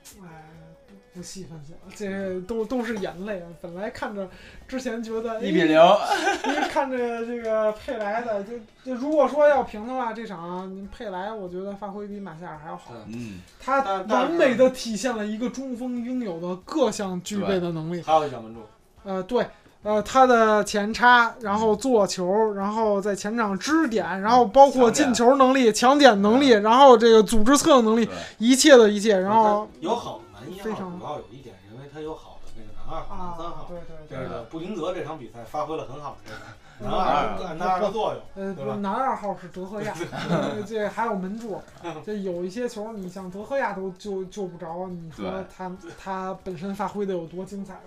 [0.03, 0.45] 这，哎，
[0.87, 3.49] 不不细分析了，这都都是眼泪啊。
[3.61, 4.29] 本来看着
[4.69, 8.53] 之前觉得一比，零，哎因为看着这个佩莱的，就
[8.85, 12.93] 就如果说要平的话，这场佩莱我觉得发挥比马夏尔还要好。
[13.07, 18.03] 嗯，他完美的体现了一个中锋应有的各项具备的能力。
[18.03, 18.61] 还有一小门柱，
[19.05, 19.47] 呃，对，
[19.85, 28.09] 呃，他的前插，然后做球，然后在前场支点，然后包括进球能力、抢点能力，然后这个组织策应能力，
[28.39, 33.67] 一切的一切，然后有好的男一号，非常主要有一点，因为他有好的那个男二号、啊男三号，。
[33.69, 33.79] 对
[34.09, 36.39] 对这，个布林德这场比赛发挥了很好的这个
[36.81, 39.95] 嗯 男二男二的作用，呃，男二号是德赫亚，
[40.31, 41.61] 呃这还有门柱，
[42.07, 45.71] 这有一些球你像德赫亚都救救不着，你说他
[46.03, 47.81] 他本身发挥的有多精彩吧？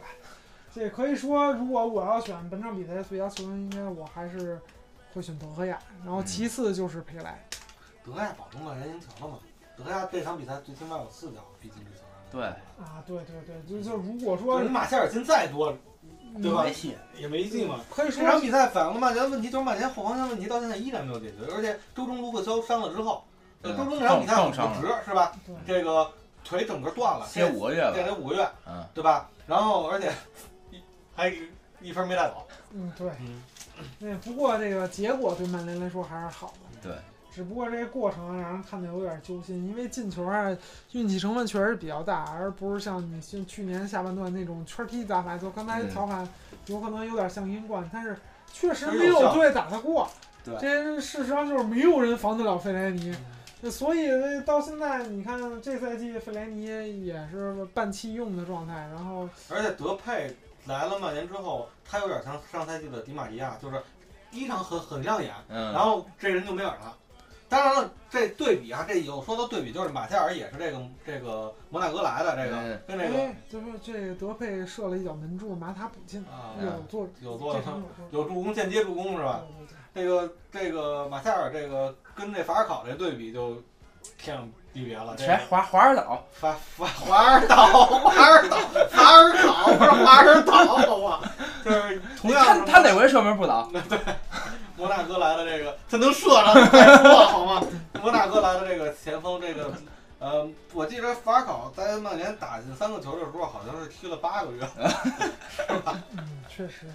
[0.77, 4.61] 这可以说，如果我要选本场比赛最佳球员，应该我还是
[5.11, 7.43] 会选德赫亚，然后其次就是佩莱。
[8.05, 9.39] 德赫亚保中了人赢球了嘛？
[9.75, 12.43] 德赫亚这场比赛最起码有四脚逼近这球对
[12.79, 15.75] 啊，对对对，就就如果说你马夏尔进再多
[16.43, 17.79] 对吧没戏，也没戏嘛。
[17.89, 23.23] 可以说这场比赛反映了曼联的问题，就是曼联后防线问题到现在依然没有解决，而且周中卢克肖伤了之后，
[23.63, 25.31] 呃嗯周中这场比赛伤五值是吧？
[25.65, 26.07] 这个
[26.43, 29.27] 腿整个断了，歇五个月这吧，得五个月，嗯，对吧？
[29.47, 30.56] 然后而且一
[31.17, 31.33] 还
[31.81, 33.41] 一分没带走，嗯对，嗯，
[33.97, 36.89] 那不过这个结果对曼联来说还是好的。
[36.89, 36.95] 对，
[37.33, 40.55] 只不过这个过程让人看得有点揪心，因为进球啊，
[40.91, 45.35] 运气成分确实比较大，而不是像你像去年下半段那种圈踢打法。
[45.35, 46.27] 就刚才嗯调侃，
[46.67, 48.15] 有可能有点像英冠，但是
[48.53, 50.07] 确实没有队打得过。
[50.45, 53.09] 对这事实上就是没有人防得了费莱尼。
[53.09, 56.65] 嗯所以呃到现在，你看这赛季费莱尼
[57.03, 60.31] 也是半弃用的状态，然后而且德佩
[60.67, 63.81] 来了曼联之后，他有点像上赛季的迪玛利亚，就是
[64.29, 66.97] 第一场很很亮眼，嗯，然后这人就没影儿了。
[67.49, 77.55] 当然了，这对比啊，这有说到对比，就是马夏尔也是这个这个摩纳哥来的，这个嗯跟这个哎，就是这德佩射了一脚门柱，马塔补进，啊有做有做
[78.11, 79.45] 有助攻，间接助攻是吧？
[79.93, 83.63] 对对对这个这个马夏尔这个跟这法尔考这对比就
[84.17, 84.41] 天壤
[84.77, 85.15] 地别了。
[85.17, 88.57] 这个谁华华尔岛，法法华尔岛，华尔岛，
[88.91, 91.21] 华尔岛不是华尔岛，好吧？
[91.65, 93.69] 就是同样他他哪回射门不倒？
[93.89, 93.99] 对
[94.75, 97.63] 摩纳哥来的这个，他能射上太多好吗？
[98.01, 99.73] 摩纳哥来的这个前锋，这个
[100.19, 104.67] 呃，我记得法考在曼联打进三个球的时候，好像是踢了八个月，
[106.15, 106.85] 嗯，确实，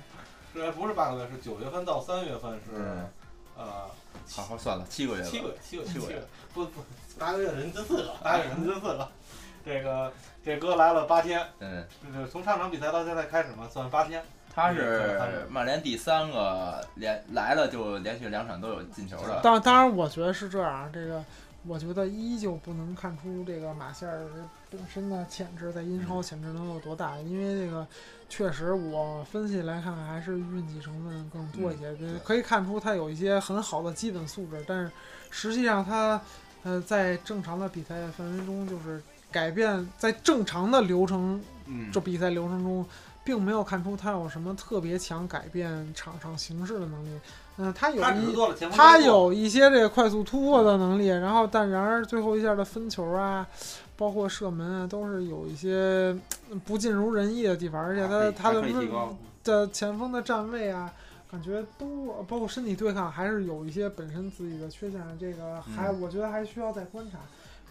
[0.55, 1.27] 是不是八个月？
[1.33, 3.09] 是九月份到三月份是嗯，
[3.57, 3.65] 呃
[4.31, 6.07] 好好算了，七个月吧，七个月，七个月，七个月。
[6.07, 6.13] 七个。
[6.13, 6.23] 月，
[6.55, 6.81] 不不，
[7.19, 9.09] 八个月人真四个，八个月人真四个。
[9.65, 10.13] 这个
[10.45, 14.23] 这哥来了八天，嗯，就是从上场比赛到现在开始嘛，算八天。
[14.55, 21.25] 他是曼联第三个连来了就连续两场都有进球的，当当然，我觉得是这样，这个
[21.65, 24.27] 我觉得依旧不能看出这个马歇尔
[24.69, 27.87] 本身的潜质，在英超潜质能有多大，因为这个
[28.29, 34.91] 确实我分析来看还是运气成分更多一些，对可以看出他有一些很好的基本素质，但是
[35.31, 36.21] 实际上他
[36.65, 39.01] 呃在正常的比赛范围中就是
[39.31, 42.85] 改变在正常的流程嗯这比赛流程中，
[43.23, 47.21] 并没有看出他有什么特别强改变场上形势的能力。
[47.59, 48.35] 嗯、他有一
[48.71, 53.47] 他有一些这个快速突破的能力，然后但然而最后一下的分球啊，
[53.97, 56.17] 包括射门啊，都是有一些
[56.51, 58.63] 嗯不尽如人意的地方，而且他他的
[59.45, 60.93] 的前锋的站位啊。
[61.33, 67.21] 感觉都包括身体对抗，还是有一些本身自己的缺陷，这个还、嗯我觉得还需要再观察。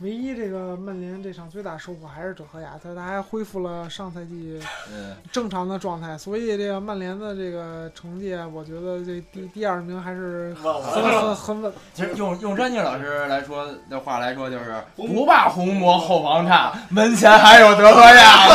[0.02, 4.60] 唯一这个曼联这场最大收获还是德赫亚，他他还恢复了上赛季
[4.91, 11.72] 嗯，正常的状态，所以这个曼联的这个成绩啊，我觉得这第第二名还是很了很很稳。
[11.93, 18.47] 其实用用詹妮老师来说的话来说，就是不怕红魔后防差，门前还有德赫亚。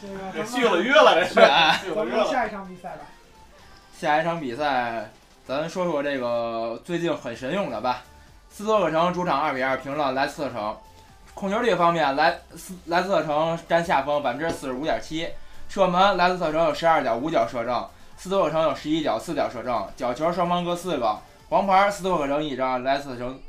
[0.00, 1.76] 这个这续了约了，这是咱。
[2.06, 3.00] 们下一场比赛吧。
[3.98, 5.10] 下一场比赛，
[5.44, 8.04] 咱说说这个最近很神勇的吧。
[8.52, 10.76] 斯托克城主场二比二平了莱斯特城。
[11.32, 15.26] 控球率方面，莱斯莱斯特城占下风百分之四十五点七，
[15.70, 17.88] 射门莱斯特城有十二脚五脚射正，
[18.18, 23.40] 斯托克城有十一脚四脚射正，角球双方各四个，黄牌斯托克城一张，莱斯特城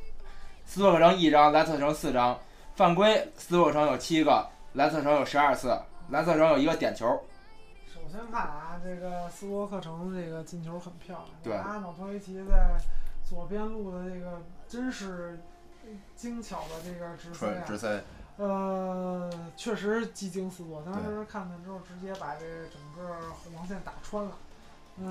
[0.65, 2.39] 斯托克城一张，莱斯特城四张，
[2.77, 5.77] 犯规斯托克城有七个，莱斯特城有十二次，
[6.09, 7.05] 莱斯特城有一个点球。
[7.93, 12.77] 首先看啊，这个斯托克城这个进球很漂亮，对阿瑙托维奇在
[13.27, 14.41] 左边路的这个
[14.73, 15.37] 真是
[16.15, 18.03] 精巧的这个直塞啊，直塞，
[18.37, 20.81] 呃，确实技惊四座。
[20.81, 23.19] 当时看看之后，直接把这整个
[23.55, 24.31] 黄线打穿了。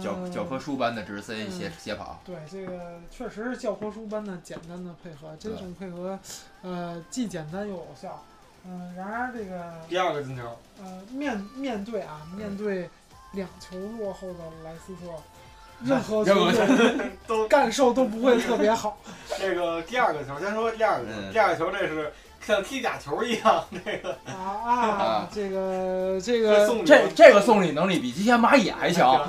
[0.02, 6.18] 教呃教科书般的直塞嗯斜斜跑，对，这个确实是教科书般的简单的配合，这种配合，
[6.62, 8.20] 呃，既简单又有效。
[8.64, 12.90] 嗯、然而这个第二个进球，呃，面面对啊，面对
[13.32, 15.06] 两球落后的莱斯特，
[15.85, 18.97] 任何任何球队 都感受都不会特别好。
[19.39, 22.12] 这个第二个球，先说第二个球，嗯第二个球这是
[22.47, 29.20] 像踢假球一样，这个啊 啊啊，这个这个，这这这个送礼能力比吉田麻也还强。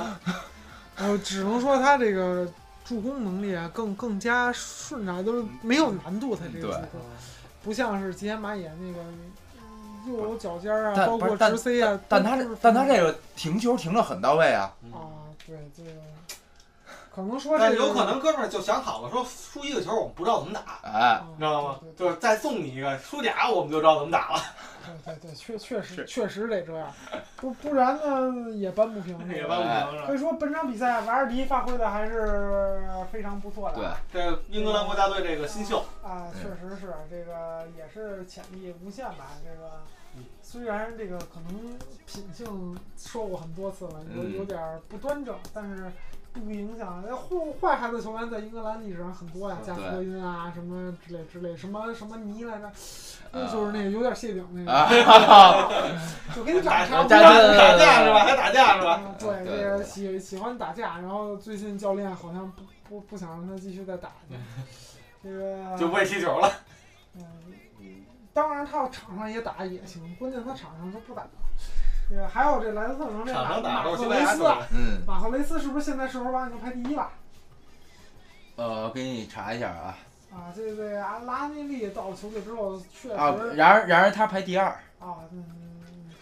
[0.96, 2.48] 呃，只能说他这个
[2.86, 6.36] 助攻能力啊，更更加顺畅，都是没有难度。
[6.36, 7.02] 他这个对助攻，
[7.64, 9.00] 不像是吉田麻也那个。
[9.00, 9.32] 嗯
[10.06, 15.00] 又有脚尖儿啊，包括直塞啊，但他是这但他这个停球停的很到位啊，啊，
[15.48, 15.92] 对这个，
[17.14, 21.92] 可能说但这个有可能哥们儿就想好了，说输一个球我们不知道怎么打，哎，啊你知道吗对？
[21.92, 24.40] 对就是再送你一个，输俩我们就知道怎么打了，
[25.06, 26.92] 对对对，确确实确实得这样，
[27.36, 29.16] 不不然呢也扳不平。
[29.30, 30.18] 也这个扳不平是吧可以？
[30.18, 33.96] 说本场比赛瓦尔迪发挥的还是非常不错的。
[34.12, 39.28] 对这英格兰国家队这个新秀，啊，嗯确实是这个也是潜力无限吧。
[39.44, 39.70] 这个
[40.16, 45.92] 嗯虽然这个可能品性说过很多次了，有嗯有点儿不端正，但是。
[46.34, 52.72] 不影响，坏坏孩子球员在英格兰历史上很多呀，加对福德因啊，什么之类之类，什么什么尼来着，
[53.32, 55.70] 那就是那个有点谢顶那个，啊，
[56.36, 57.04] 就跟你打多。
[57.08, 58.20] 架打架是吧？
[58.26, 59.02] 还打架是吧？
[59.06, 64.36] 嗯对，对这个喜喜欢打架，然后最近教练好像不不不想让他继续再打去，
[65.24, 66.52] 这个就不会踢球了。
[67.16, 67.24] 嗯，
[68.34, 71.24] 当然他要场上也打也行，关键他场上他不打。
[72.14, 77.10] 这个还有这莱斯特城这马赫雷斯啊，嗯，马赫雷斯是不是现在射手榜已经排第一了？
[78.56, 79.98] 呃，给你查一下啊，
[80.32, 84.68] 啊，这这阿拉内利到了球队之后，确实啊，然而然而他排第二，
[85.00, 85.44] 啊，嗯，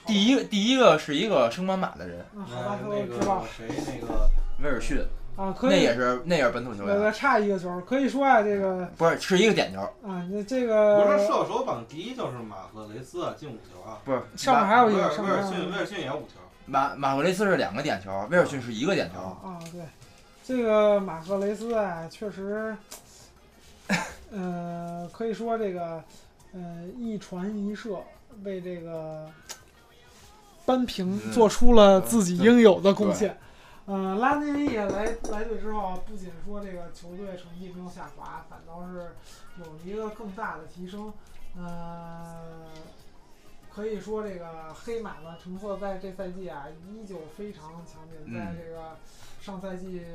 [0.06, 3.42] 第一个第一个是一个升班马的人，嗯，好吧，那都知道。
[3.42, 4.30] 个谁那个
[4.64, 5.06] 威尔逊，
[5.42, 13.98] 啊，可以那也，是那也是本土球员，对对，差一个球，可以说啊，这个不是是一个点球，啊，那这不个是射手榜第一就是马赫雷斯啊，进五球啊。
[14.06, 16.36] 不是上面还有一个，威尔逊，威尔逊也五球。
[16.68, 19.82] 马马赫雷斯是两个点球，威尔逊是一个点球，啊，对，
[20.44, 22.76] 这个马赫雷斯啊，确实，
[24.32, 26.04] 呃，可以说这个，
[26.54, 28.00] 呃，一传一射，
[28.44, 29.28] 为这个
[30.68, 33.36] 扳平嗯做出了自己应有的贡献。
[33.86, 39.16] 呃，拉内利也来来队之后啊，不仅说这个球队成绩没有下滑，反倒是
[39.58, 41.12] 有一个更大的提升。
[41.58, 42.70] 呃，
[43.70, 48.18] 可以说这个黑马的成色在这赛季啊，依旧非常强劲。
[48.26, 48.98] 嗯在这个
[49.42, 50.06] 上赛季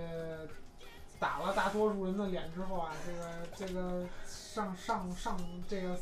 [1.18, 5.36] 打了大多数人的脸之后啊，这个这个上上上
[5.68, 5.98] 这个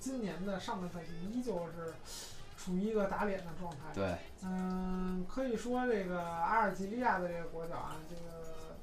[0.00, 1.94] 今年的上个赛季依旧是
[2.64, 3.78] 处于一个打脸的状态。
[3.92, 8.74] 对，嗯，可以说这个阿尔及利亚的这个国脚啊，这个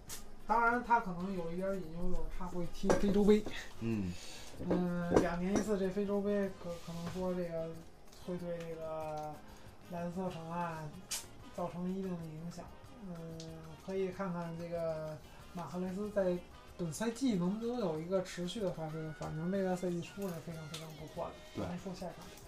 [0.45, 3.43] 当然他可能有一点隐忧，就是他会踢非洲杯。
[3.79, 4.13] 嗯，
[4.69, 7.69] 嗯，两年一次这非洲杯可可能说这个
[8.27, 9.33] 会对这个
[9.91, 10.83] 莱斯特城啊
[11.55, 12.63] 造成一定的影响。
[13.07, 13.15] 嗯，
[13.83, 15.17] 可以看看这个
[15.53, 16.37] 马赫雷斯在
[16.77, 18.99] 本赛季能不能有一个持续的发挥。
[19.19, 21.31] 反正这个赛季初是非常非常不错的。
[21.55, 22.40] 对说下一场。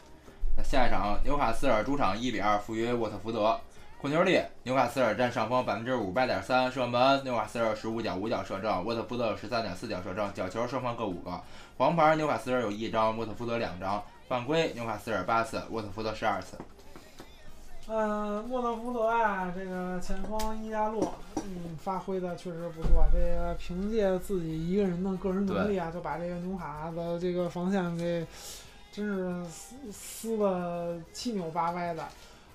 [0.62, 3.58] 下一场纽卡斯尔主场一比二负于沃特福德。
[4.02, 11.42] 控球率，纽卡斯尔占上风百分之五八点三，射门纽卡斯尔十五点五脚射正，沃特福德十三点四脚射正，角球双方各五个。
[11.78, 14.04] 黄牌纽卡斯尔有一张，沃特福德两张。
[14.28, 16.58] 犯规纽卡斯尔八次，沃特福德十二次。
[17.88, 23.06] 嗯，沃特福德啊，这个前锋伊加洛，嗯，发挥的确实不错。
[23.12, 28.26] 这个凭借自己一个人的个人能力啊，就把这个纽卡的这个防线给
[28.94, 32.08] 真是撕撕的七扭八歪的。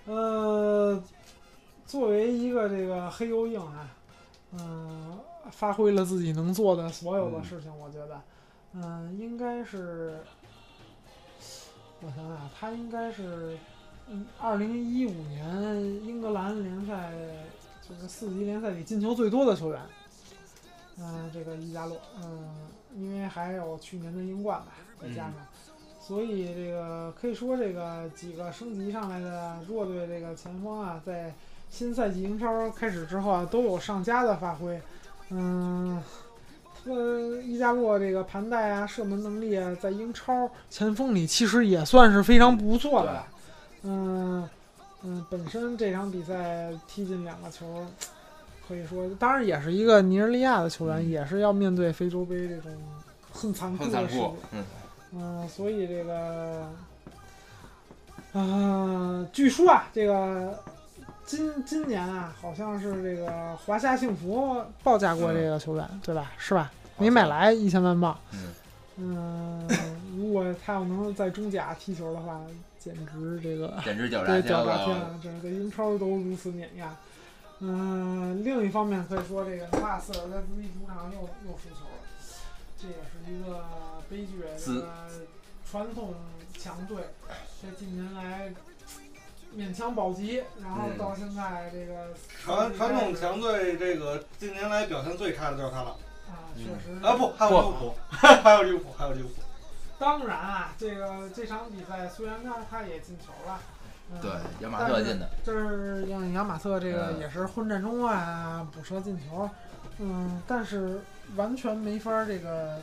[0.07, 1.03] 呃，
[1.84, 3.95] 作为一个这个黑油硬啊，
[4.53, 5.18] 嗯、
[5.51, 8.20] 发挥了自己能做的所有的事情，我觉得，
[8.72, 10.20] 嗯、应该是，
[12.01, 13.59] 我想想，他应该是。
[14.11, 17.12] 嗯，二零一五年英格兰联赛
[17.86, 19.82] 就是四级联赛里进球最多的球员。
[20.97, 24.68] 嗯、这个伊加洛，嗯、因为还有去年的英冠吧，
[24.99, 25.34] 再加上，
[26.09, 31.34] 所以这个可以说这个几个升级上来的弱队这个前锋啊，在
[31.68, 34.80] 新赛季英超开始之后啊，都有上佳的发挥。
[35.28, 36.02] 嗯，
[36.86, 43.26] 呃，伊加洛这个盘带啊、射门能力啊，在英超前锋里其实也算是非常不错的了。
[43.82, 44.48] 嗯，
[45.02, 47.86] 嗯，本身这场比赛踢进两个球，
[48.66, 52.72] 可以说，当然也是一个尼日利亚的球员，嗯也是要面对非洲杯这种
[53.30, 54.36] 很残酷的事情酷。。
[55.12, 56.68] 嗯，嗯、所以这个，
[58.34, 60.62] 嗯、据说啊，这个
[61.24, 66.32] 今今年啊，好像是这个华夏幸福报价过这个球员，对吧？
[66.38, 66.70] 是吧？
[66.98, 68.18] 没买来一千万镑。
[68.32, 68.54] 嗯
[69.00, 69.68] 嗯，
[70.16, 72.40] 如果他要能在中甲踢球的话，
[72.80, 74.64] 简直这个简直屌对炸天了。
[74.64, 76.96] 屌炸天了，这个英超都如此碾压。
[77.61, 81.97] 嗯，另一方面可以说，这个纽卡斯尔在自己主场又又输球了，
[82.80, 83.64] 这也是一个
[84.08, 84.42] 悲剧。
[84.64, 85.10] 这个
[85.68, 86.14] 传统
[86.58, 87.04] 强队
[87.60, 88.52] 这近年来
[89.56, 92.14] 勉强保级，然后嗯到现在这个
[92.44, 95.96] 传传统强队这个近年来表现最差的就是他了
[96.28, 97.14] 啊，确实啊！
[97.16, 99.34] 不，还有利物浦， 还有利物浦，还有利物浦。
[99.98, 103.77] 当然啊，这个这场比赛虽然他他也进球了，嗯、
[104.22, 104.30] 对，
[104.61, 105.28] 亚马特进的。
[105.44, 109.48] 就是让亚马特这个嗯也是混战中啊，补射进球，
[109.98, 111.00] 嗯，但是
[111.36, 112.80] 完全没法儿这个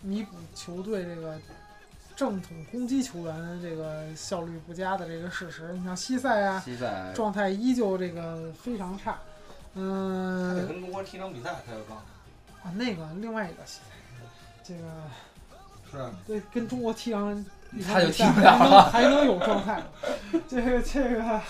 [0.00, 1.38] 弥补球队这个
[2.16, 5.72] 正统攻击球员这个效率不佳的这个事实。
[5.74, 9.18] 你像西塞啊，西塞状态依旧这个非常差，
[9.74, 12.68] 他得嗯跟中国踢场比赛才有状态。
[12.68, 14.24] 啊那个另外一个西塞，
[14.62, 14.82] 这个
[15.90, 17.44] 是啊，对跟中国踢场
[17.80, 19.82] 他就踢不了还能还能有状态，
[20.48, 21.40] 这个这个，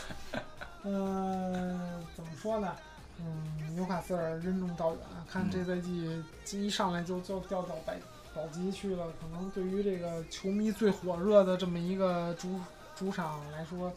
[0.83, 2.73] 呃，怎么说呢？
[3.19, 4.99] 嗯，纽卡斯尔任重道远，
[5.31, 7.97] 看嗯这赛季这一上来就就掉到百
[8.35, 12.59] 保级去了，可能对于这个球迷最火热的这么一个主
[12.97, 13.93] 主场来说，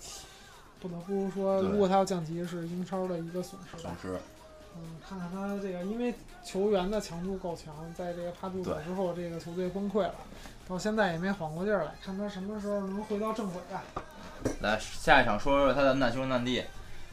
[0.80, 3.96] 不得不说，如果他要降级，是英超的一个损失吧。
[4.02, 4.20] 损失。
[4.78, 6.14] 嗯，看看他这个，因为
[6.44, 10.14] 球员的强度够强，在这个帕杜走之后，这个球队崩溃了，
[10.68, 13.84] 到现在也没缓过劲儿来，看他什么时候能回到正轨吧。
[14.62, 16.64] 来，下一场说说他的难兄难弟，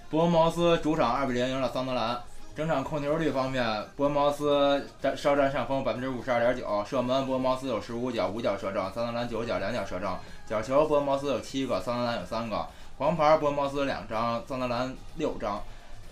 [0.08, 2.18] 伯恩茅斯主场二比零赢了桑德兰。
[2.54, 3.64] 整场控球率方面，
[3.96, 6.84] 伯恩茅斯占稍占上风，百分之五十二点九。
[6.84, 10.14] 射门，伯恩茅斯有十五脚，五脚射正；桑德兰九脚，两脚射正。
[10.46, 12.66] 角球，伯恩茅斯有七个，桑德兰有三个。
[12.98, 15.62] 黄牌，伯恩茅斯两张，桑德兰六张。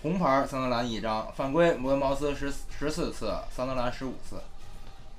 [0.01, 1.31] 红牌，桑德兰一张。
[1.35, 4.37] 犯规，伯恩茅斯十十四次，桑德兰十五次。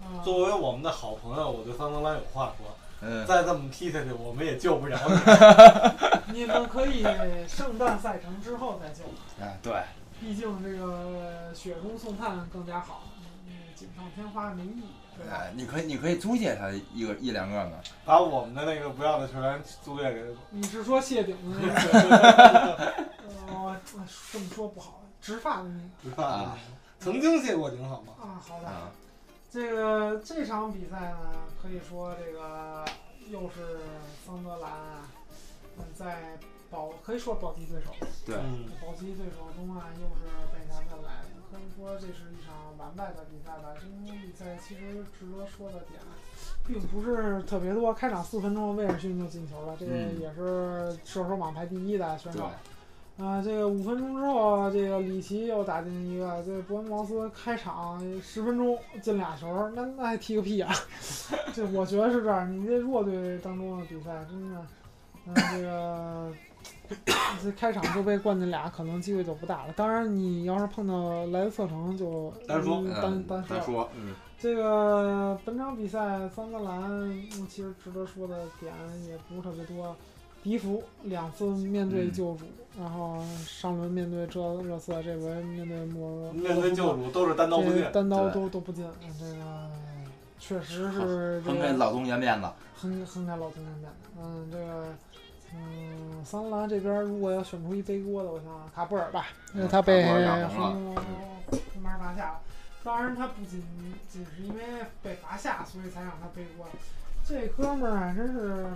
[0.02, 2.66] 啊、作为我们的好朋友，我对桑德兰有话说。
[3.04, 6.32] 嗯，再这么踢下去，我们也救不着你。
[6.38, 7.02] 你们可以
[7.48, 9.02] 圣诞赛程之后再救，
[9.40, 9.82] 哎，对，
[10.20, 13.02] 毕竟这个雪中送炭更加好，
[13.48, 14.84] 嗯，锦上添花没意义，
[15.18, 15.32] 对吧？
[15.36, 17.72] 哎，你可以你可以租借他一个一两个嘛。
[18.04, 22.76] 把我们的那个不要的球员租借给你是说谢顶的那个？
[23.48, 24.06] 呃， 这么
[24.54, 25.68] 说不好，植发的
[26.04, 26.22] 那个。
[26.22, 26.56] 啊
[27.00, 28.12] 曾经谢过顶好吗？
[28.22, 28.68] 啊，好的。
[28.68, 28.88] 啊，
[29.52, 31.18] 这个这场比赛呢，
[31.60, 32.82] 可以说这个
[33.28, 33.80] 又是
[34.24, 35.06] 桑德兰啊，
[35.76, 36.38] 嗯在
[36.70, 37.90] 保可以说保级对手，
[38.24, 40.24] 对，嗯，保级对手中啊，又是
[40.54, 43.74] 被他们来的，可以说这是一场完败的比赛吧。
[43.74, 46.00] 这场比赛其实值得说的点，
[46.66, 47.92] 并不是特别多。
[47.92, 52.50] 开场四分钟，威尔逊就进球了，这也是射手榜排第一的选对手。，
[53.18, 56.42] 啊，这个五分钟之后，这个里奇又打进一个。
[56.44, 60.72] 这个伯恩茅斯开场十分钟进俩球，那那还踢个屁啊！
[61.52, 62.50] 这我觉得是这样。
[62.50, 64.66] 你这弱队当中的比赛，真的，
[65.26, 66.32] 嗯、这个
[67.44, 69.72] 这开场就被灌进俩，可能机会就不大了。
[69.74, 73.60] 当然，你要是碰到莱斯特城，就单说嗯单嗯单说了。
[73.60, 78.72] 单说，嗯，这个本场比赛，桑德兰嗯其实值得说的点
[79.06, 79.94] 也不是特别多。
[80.42, 82.44] 迪福两次面对嗯救主，
[82.78, 87.84] 然后上轮面对热热刺，这回面对莫面对救主都是单刀不进。
[87.92, 89.70] 单刀都都不进，嗯这个
[90.38, 92.48] 确实是这个很给老东家面子。
[92.74, 94.08] 很很给老东家面子。
[94.20, 94.92] 嗯，这个
[95.54, 100.94] 嗯，桑德兰这边如果要选出一背锅的，我想想卡布尔吧，因为他被红红
[101.72, 102.40] 红牌罚下了。
[102.82, 103.62] 当然，他不仅
[104.10, 104.62] 仅是因为
[105.02, 106.66] 被罚下，所以才让他背锅。
[107.24, 108.66] 这哥们儿啊，真是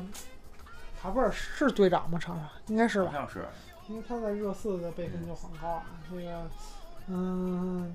[1.01, 2.19] 卡布尔是队长吗？
[2.19, 3.19] 场上应该是吧好？
[3.19, 3.45] 像是，
[3.89, 5.85] 因为他在热刺的辈分就很高啊。
[6.11, 6.51] 这个，
[7.09, 7.95] 嗯，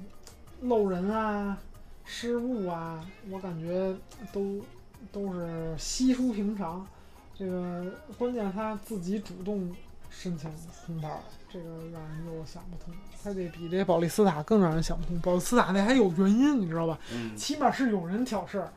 [0.62, 1.58] 漏人啊，
[2.06, 3.94] 失误啊，我感觉
[4.32, 4.62] 都
[5.12, 6.86] 都是稀疏平常。
[7.38, 7.86] 这个
[8.18, 9.76] 关键他自己主动
[10.10, 10.50] 申请
[10.86, 11.20] 红牌，
[11.52, 12.94] 这个让人又想不通。
[13.24, 15.20] 他得比这保利斯塔更让人想不通。
[15.22, 17.00] 保利斯塔那还有原因，你知道吧？
[17.12, 18.72] 嗯，起码是有人挑事儿。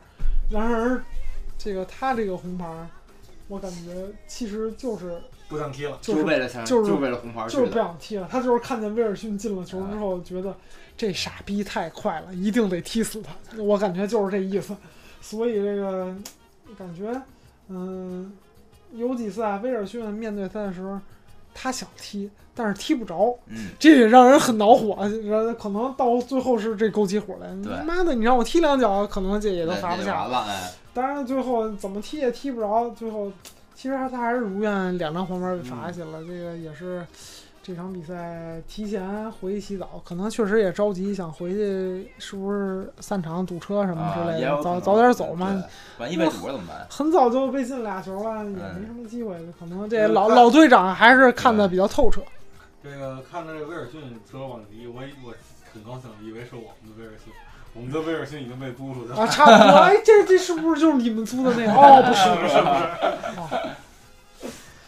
[0.50, 1.02] 然而，
[1.58, 2.88] 这个他这个红牌，
[3.48, 5.98] 我感觉其实就是不想踢了。
[6.00, 7.74] 就是为了想，就是为了红牌就是不。
[7.74, 8.28] 想踢了。
[8.30, 10.56] 他就是看见威尔逊进了球之后，觉得
[10.96, 13.34] 这傻逼太快了，一定得踢死他。
[13.58, 14.74] 我感觉就是这意思。
[15.20, 16.14] 所以这个
[16.76, 17.22] 感觉，
[17.68, 18.32] 嗯，
[18.92, 21.00] 有几次啊，威尔逊面对他的时候，
[21.54, 24.96] 他想踢，但是踢不着，嗯，这也让人很恼火。
[25.24, 30.24] 然可能到最后是这勾起火来，你妈的，你让我踢两脚，可能这也都罚不下。
[30.24, 33.30] 了，哎，当然最后怎么踢也踢不着，最后
[33.74, 36.20] 其实他还是如愿两张黄牌被罚下去了。
[36.22, 37.06] 这个也是
[37.66, 45.64] 这场比赛提前回去洗澡，可能确实也着急，想回去是不是散场堵车什么之啊，类的，早早点走嘛。
[45.96, 46.86] 万一被堵了怎么办？
[46.90, 49.34] 很早就被进俩球了，也嗯没什么机会。
[49.58, 52.20] 可能这老老队长还是看的比较透彻。
[52.82, 53.98] 这个看着这威尔逊
[54.30, 55.32] 折往迪，我我
[55.72, 57.32] 很高兴，以为是我们的威尔逊，
[57.72, 59.16] 我们的威尔逊已经被租出去了。
[59.16, 59.78] 啊，差不多。
[59.78, 61.72] 哎，这这是不是就是你们租的那个？
[61.80, 63.40] 哦，不是，不是，不是。
[63.40, 63.70] 哦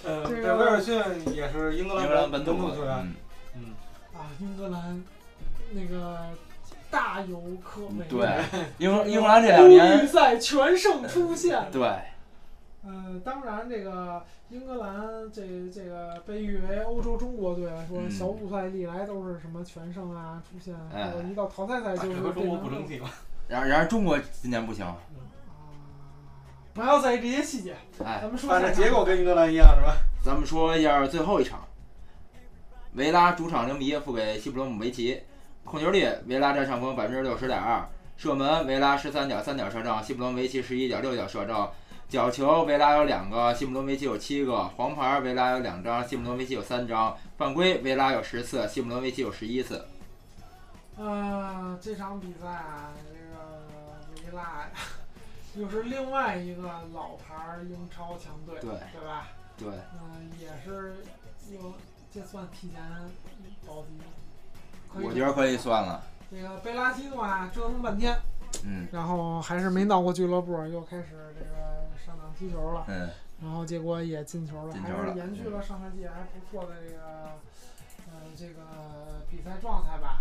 [0.06, 0.94] 呃，这个威尔逊
[1.34, 3.14] 也是英格兰本土土球员，
[3.56, 3.74] 嗯，嗯，
[4.14, 5.02] 啊，英格兰
[5.72, 6.28] 那个
[6.90, 8.06] 大有可为。
[8.08, 8.28] 对，
[8.78, 11.70] 英英格兰这两欧年预，赛全胜出现。
[11.72, 11.90] 对，
[12.84, 15.42] 嗯，当然，这个英格兰这
[15.74, 23.10] 这个被誉为欧洲中国队来说，嗯小组赛历来都是什么全胜啊出现，哎一到淘汰赛就是这和中国不争气嘛。
[23.48, 24.96] 然而然而中国今年不行，啊，
[26.76, 27.74] 不要在意这些细节，
[28.04, 29.96] 哎，咱们说反正下结果跟英格兰一样是吧？
[30.22, 31.66] 咱们说一下最后一场，
[32.92, 35.18] 维拉主场零比一负给西普罗姆维奇，
[35.64, 37.82] 控球率维拉占上风百分之六十点二，
[38.18, 41.66] 射门维拉十三点三脚射正，西普罗姆维奇十一点六脚射正，
[42.10, 49.82] 角球维拉有两个，西普罗姆维奇有七个，黄牌维拉有两张，西普罗姆维奇有三张，犯规维拉有十次，西普罗姆维奇有十一次。
[50.98, 54.70] 呃，这场比赛啊，这个维拉呀，
[55.56, 59.28] 又是另外一个老牌儿英超强队，对对吧？
[59.56, 60.96] 对，嗯、也是
[61.50, 61.72] 又
[62.12, 62.78] 这算提前
[63.66, 64.04] 保级吗？
[65.02, 66.02] 我觉得可以算了。
[66.30, 68.14] 这个贝拉西诺啊，折腾半天，
[68.64, 73.08] 嗯然后还是没闹过俱乐部，又开始这个上场踢球了，嗯，
[73.42, 77.00] 然后结果也进球了，进球了还是延续了上赛季还不错的这个
[78.08, 80.20] 呃这个比赛状态吧。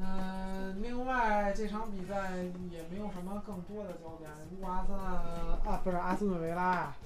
[0.00, 2.36] 嗯、另外这场比赛
[2.70, 4.28] 也没有什么更多的焦点。
[4.50, 6.96] 如果阿森纳啊不是阿斯顿维拉啊、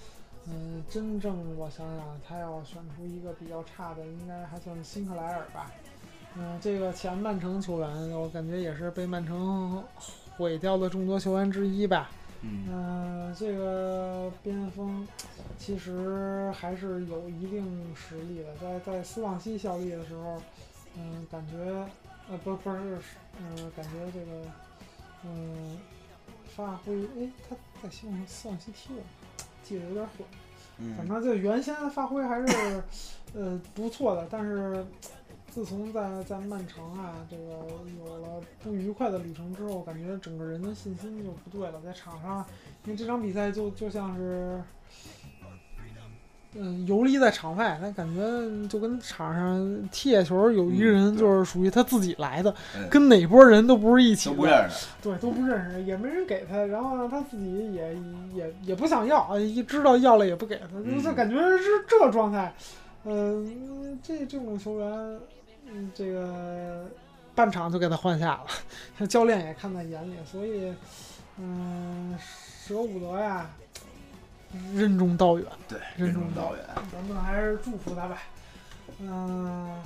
[0.47, 5.71] 嗯、真正我想想，他要选出一个比较差的，应该还算辛克莱尔吧。
[6.37, 9.85] 嗯、这个前曼城球员，我感觉也是被曼城
[10.37, 12.11] 毁掉的众多球员之一吧。
[12.43, 15.07] 嗯，嗯、这个边锋
[15.59, 20.41] 其实还是有一定实力的，在在斯旺西效力的时候，
[20.97, 21.85] 嗯、感觉
[22.31, 22.99] 呃不不是，
[23.41, 24.43] 嗯、感觉这个
[25.25, 25.79] 嗯、
[26.55, 29.03] 发挥，哎，他在西旺斯旺西踢了，
[29.63, 30.27] 记得有点混。
[30.97, 32.83] 反嗯，正就原先发挥还是
[33.35, 34.85] 呃不错的，但是
[35.51, 37.67] 自从在在曼城啊这个
[37.99, 42.47] 有了不愉快的旅程之后，感觉整个人的信心就不对了，在场上，
[42.85, 44.63] 因为这场比赛就就像是。
[46.55, 54.87] 嗯，游离在场外，他感觉就跟场上踢野球，有一个人就是属于他自己来的，嗯跟哪波人都不是一起的，都不认识。
[55.03, 57.95] 对，都不认识，也没人给他，然后呢，他自己也
[58.35, 62.53] 也也不想要，一知道要了也不给他，就就嗯感觉是这状态。
[63.05, 65.21] 嗯、这这种球员，
[65.71, 66.87] 嗯，这个
[67.35, 68.41] 半场就给他换下
[68.99, 70.75] 了， 教练也看在眼里，所以，
[71.39, 73.49] 嗯、舍不得呀，
[74.75, 76.65] 任重道远，对，任重道远。
[76.93, 78.23] 咱们还是祝福他吧。
[79.01, 79.83] 嗯、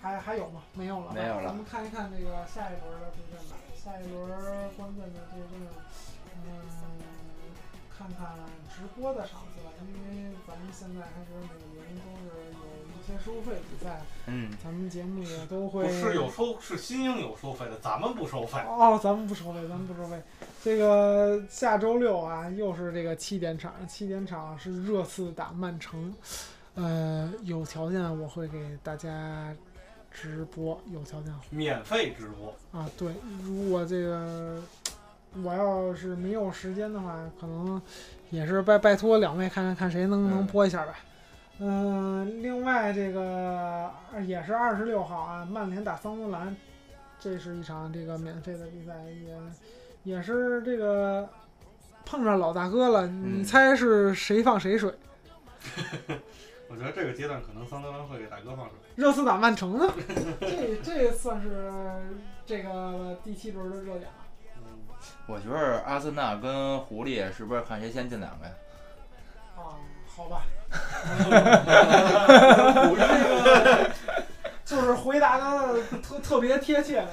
[0.00, 0.62] 还还有吗？
[0.74, 3.56] 没有了，没有了咱们看一看这个下一轮的对阵吧。
[3.76, 4.28] 下一轮
[4.76, 5.52] 关键的对阵，
[6.44, 6.50] 嗯，
[7.96, 8.34] 看看
[8.74, 11.46] 直播的场次吧，因为咱们现在还是每
[11.78, 12.45] 年都是
[13.06, 18.58] 些收费比赛，嗯，咱们节目也都会不是有收，是新英有收费的，咱们不收费。
[18.66, 20.20] 哦，咱们不收费，咱们不收费。
[20.64, 26.12] 这个下周六啊，又是这个七点场，七点场是热刺打曼城。
[26.74, 29.54] 呃，有条件我会给大家
[30.10, 32.90] 直播，有条件免费直播，啊。
[32.98, 34.60] 对，如果这个
[35.42, 37.80] 我要是没有时间的话，可能
[38.30, 40.94] 也是拜拜托两位看看看谁能能嗯播一下吧。
[40.96, 41.15] 嗯、
[42.42, 46.54] 另外这个呃也是二十六号啊，曼联打桑德兰，
[47.18, 51.28] 这是一场这个免费的比赛，也也是这个
[52.04, 54.92] 碰上老大哥了，你嗯猜是谁放谁水？
[56.68, 58.74] 我觉得这个阶段可能桑德兰会给大哥放水。
[58.96, 59.94] 热刺打曼城呢？
[60.40, 61.72] 这这算是
[62.44, 64.26] 这个第七轮的热点了。
[64.58, 64.78] 嗯，
[65.26, 68.52] 我觉得阿森纳跟狐狸是不是看谁先进两个呀？
[69.56, 70.42] 啊，好吧，
[72.88, 73.90] 我这个
[74.64, 77.08] 就是回答的特特别贴切的，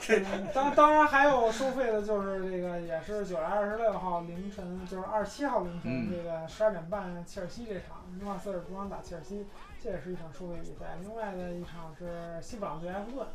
[0.00, 0.28] 是吧？
[0.32, 9.46] 嗯 当当然还有收费的，就是这个也是九月二十六号凌晨，就是二十七号凌晨嗯这个十二点半切尔西这场，纽卡斯尔主场打切尔西，
[9.82, 10.96] 这也是一场收费比赛。
[11.00, 13.26] 另外的一场是西布朗对埃弗顿。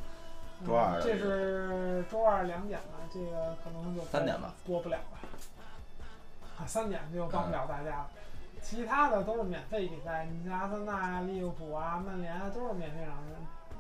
[0.62, 5.18] 嗯周二这是周二两点了，这个可能就三点吧，播不了了。
[6.58, 8.10] 啊，三点就帮不了大家了。
[8.62, 13.18] 其他的都是免费比赛，你像阿森纳呀、利物浦啊、曼联啊，都是免费场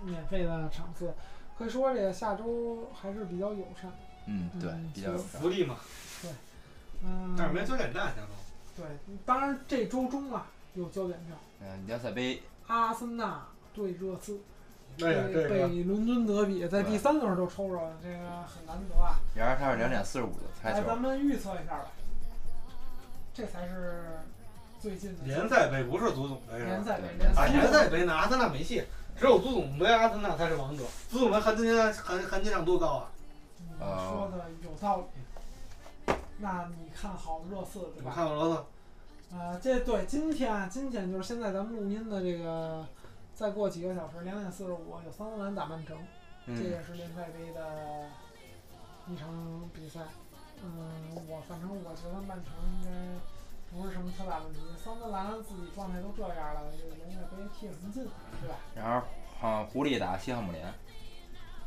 [0.03, 1.13] 免费的场次。
[1.57, 3.91] 可以说这个下周还是比较友善。
[4.25, 5.25] 嗯，对嗯，比较有善。
[5.41, 5.75] 福利嘛，
[6.21, 6.31] 对
[7.03, 8.83] 嗯，但是没焦点战，下周。
[8.83, 8.85] 对，
[9.25, 14.39] 当然这周中啊有焦点战，嗯，联赛杯，阿森纳对热刺，
[15.01, 19.19] 哎呀，北这个北伦敦德比在第三轮就抽着了，这个很难得啊。
[19.35, 21.87] 然而它是两点四十五的猜来，球，咱们预测一下吧，
[23.33, 24.19] 这才是
[24.79, 26.69] 最近的联赛杯不是足总杯是吧？
[26.69, 28.83] 联赛杯联赛杯杯呢，阿森纳没戏，
[29.17, 30.83] 只有足总杯阿森纳才是王者。
[31.09, 33.11] 足总杯含金量含含金量多高啊？
[33.57, 36.15] 你哦说的有道理。
[36.41, 38.11] 那你看好热刺对我吧？
[38.15, 42.85] 看好热刺，呃，这对今天啊，今天就是现在咱们录音的这个，
[43.35, 45.97] 再过几个小时，两点四十五有桑德兰打曼城，
[46.47, 48.07] 这嗯，也是联赛杯的
[49.07, 49.99] 一场比赛。
[50.63, 52.89] 嗯，我反正我觉得曼城应该
[53.71, 54.59] 不是什么特大问题。
[54.83, 58.03] 桑德兰自己状态都这样了，这个联赛杯踢什么劲，
[58.41, 58.55] 对吧？
[58.75, 59.07] 然后
[59.47, 60.65] 啊，狐狸打西汉姆联，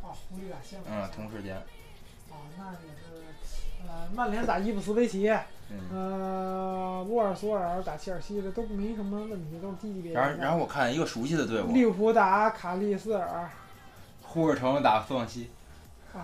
[0.03, 3.25] 哦，狐狸打西汉姆嗯，联同时间，啊，那也是，
[3.87, 5.29] 呃，曼联打伊布斯维奇，
[5.71, 5.89] 嗯。
[5.93, 13.51] 呃，沃尔索尔打切尔西，这都没什么问题，都是低级别然后，然后我看一个熟悉的队伍，利物浦打卡利斯尔，
[14.23, 15.51] 呼尔城打斯旺西，
[16.15, 16.21] 啊、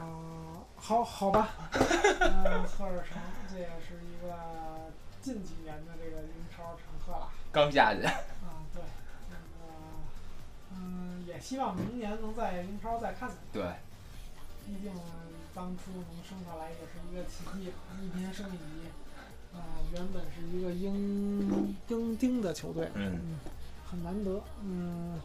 [0.76, 3.18] 好好吧， 呃，赫尔城
[3.51, 4.35] 这也是一个
[5.20, 5.55] 近几
[7.59, 8.14] 刚下去，啊，
[8.72, 8.80] 对，
[9.30, 9.74] 那个，
[10.76, 13.64] 嗯，也希望明年能在英超再看看，对，
[14.64, 14.92] 毕竟
[15.52, 18.88] 当初能生下来也是一个奇迹，一年升一级，
[19.52, 19.59] 啊、
[19.92, 23.40] 原本是一个英英丁的球队，嗯，
[23.90, 25.20] 很难得，嗯。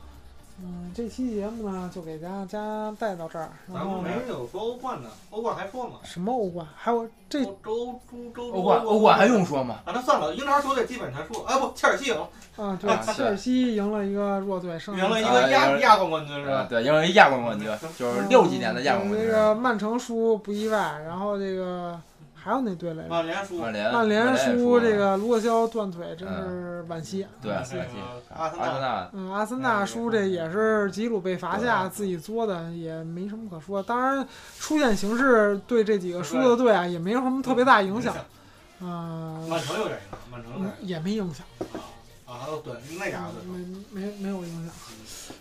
[0.62, 3.50] 嗯，这期节目呢，就给大家带到这儿。
[3.68, 5.96] 然咱后们没有说欧冠呢，欧冠还说吗？
[6.04, 6.66] 什么欧冠？
[6.76, 9.80] 还有这周周周周欧冠欧冠还用说吗？
[9.86, 9.92] 啊？
[9.94, 11.50] 那算了，英超球队基本全输了。
[11.50, 16.68] 哎，不，切尔西赢了，啊，对，啊切尔西赢了一个弱队，剩下赢了一啊个亚亚冠冠军是啊，吧？
[16.70, 22.00] 对，因为亚冠冠军就是六几年的亚冠冠这军，个曼城输不意外，然后这个
[22.44, 23.10] 还有那队来着？
[23.10, 27.26] 曼联输，曼联输，这个卢克肖断腿，真是惋惜。
[27.42, 27.78] 对，惋惜
[28.36, 33.82] 阿森纳阿森纳，嗯，阿森纳输这也是吉鲁被罚下，自己作的，也没什么可说。
[33.82, 34.28] 当然，
[34.60, 38.14] 出现形势对这几个输的队啊，也没有什么特别大影响。
[38.82, 41.46] 嗯、曼城有点影响，曼城也没影响。
[42.26, 43.36] 啊，对，那家的。
[43.46, 44.70] 没没没有影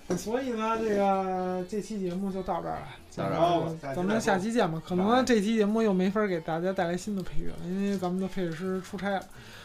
[0.09, 0.16] 响。
[0.16, 2.86] 所以呢，这个这期节目就到这儿了。
[3.17, 4.81] 到这儿了这个咱们下期见吧。
[4.87, 9.23] 可能这期节目又没法给大家带来新的配乐了，因为咱们的配乐师出差了，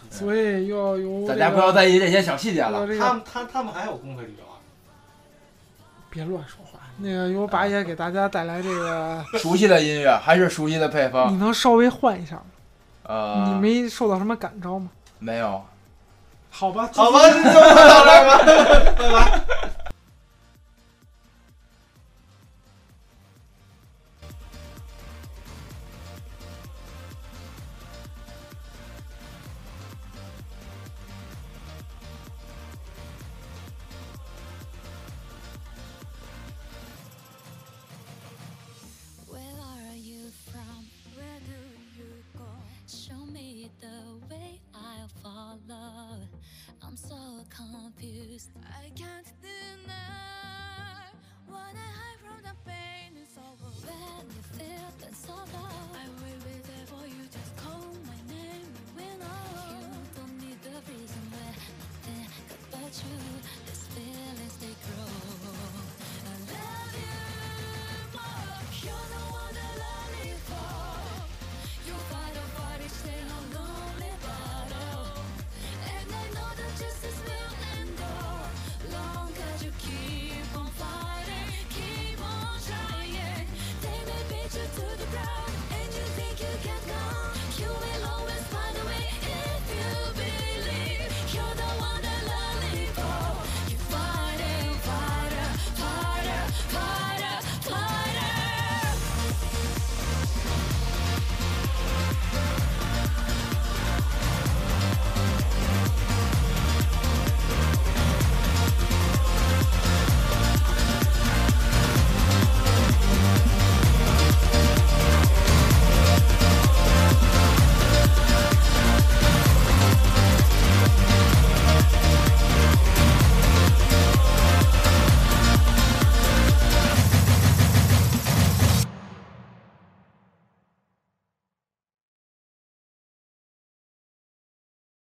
[0.10, 2.86] 所以又要由大这个家不要在意这些小细节了。
[2.88, 4.58] 这个他们他他们还有公费旅游啊？
[6.10, 6.80] 别乱说话。
[7.00, 12.44] 那个由八爷给大家带来这个， 熟悉的音乐还是熟悉的配方你，能稍微换一下吗？
[13.04, 14.90] 呃，你没受到什么感召吗？
[15.20, 15.64] 没有？
[16.50, 18.40] 好吧，好吧，就到这儿吧，
[18.98, 19.67] 拜拜。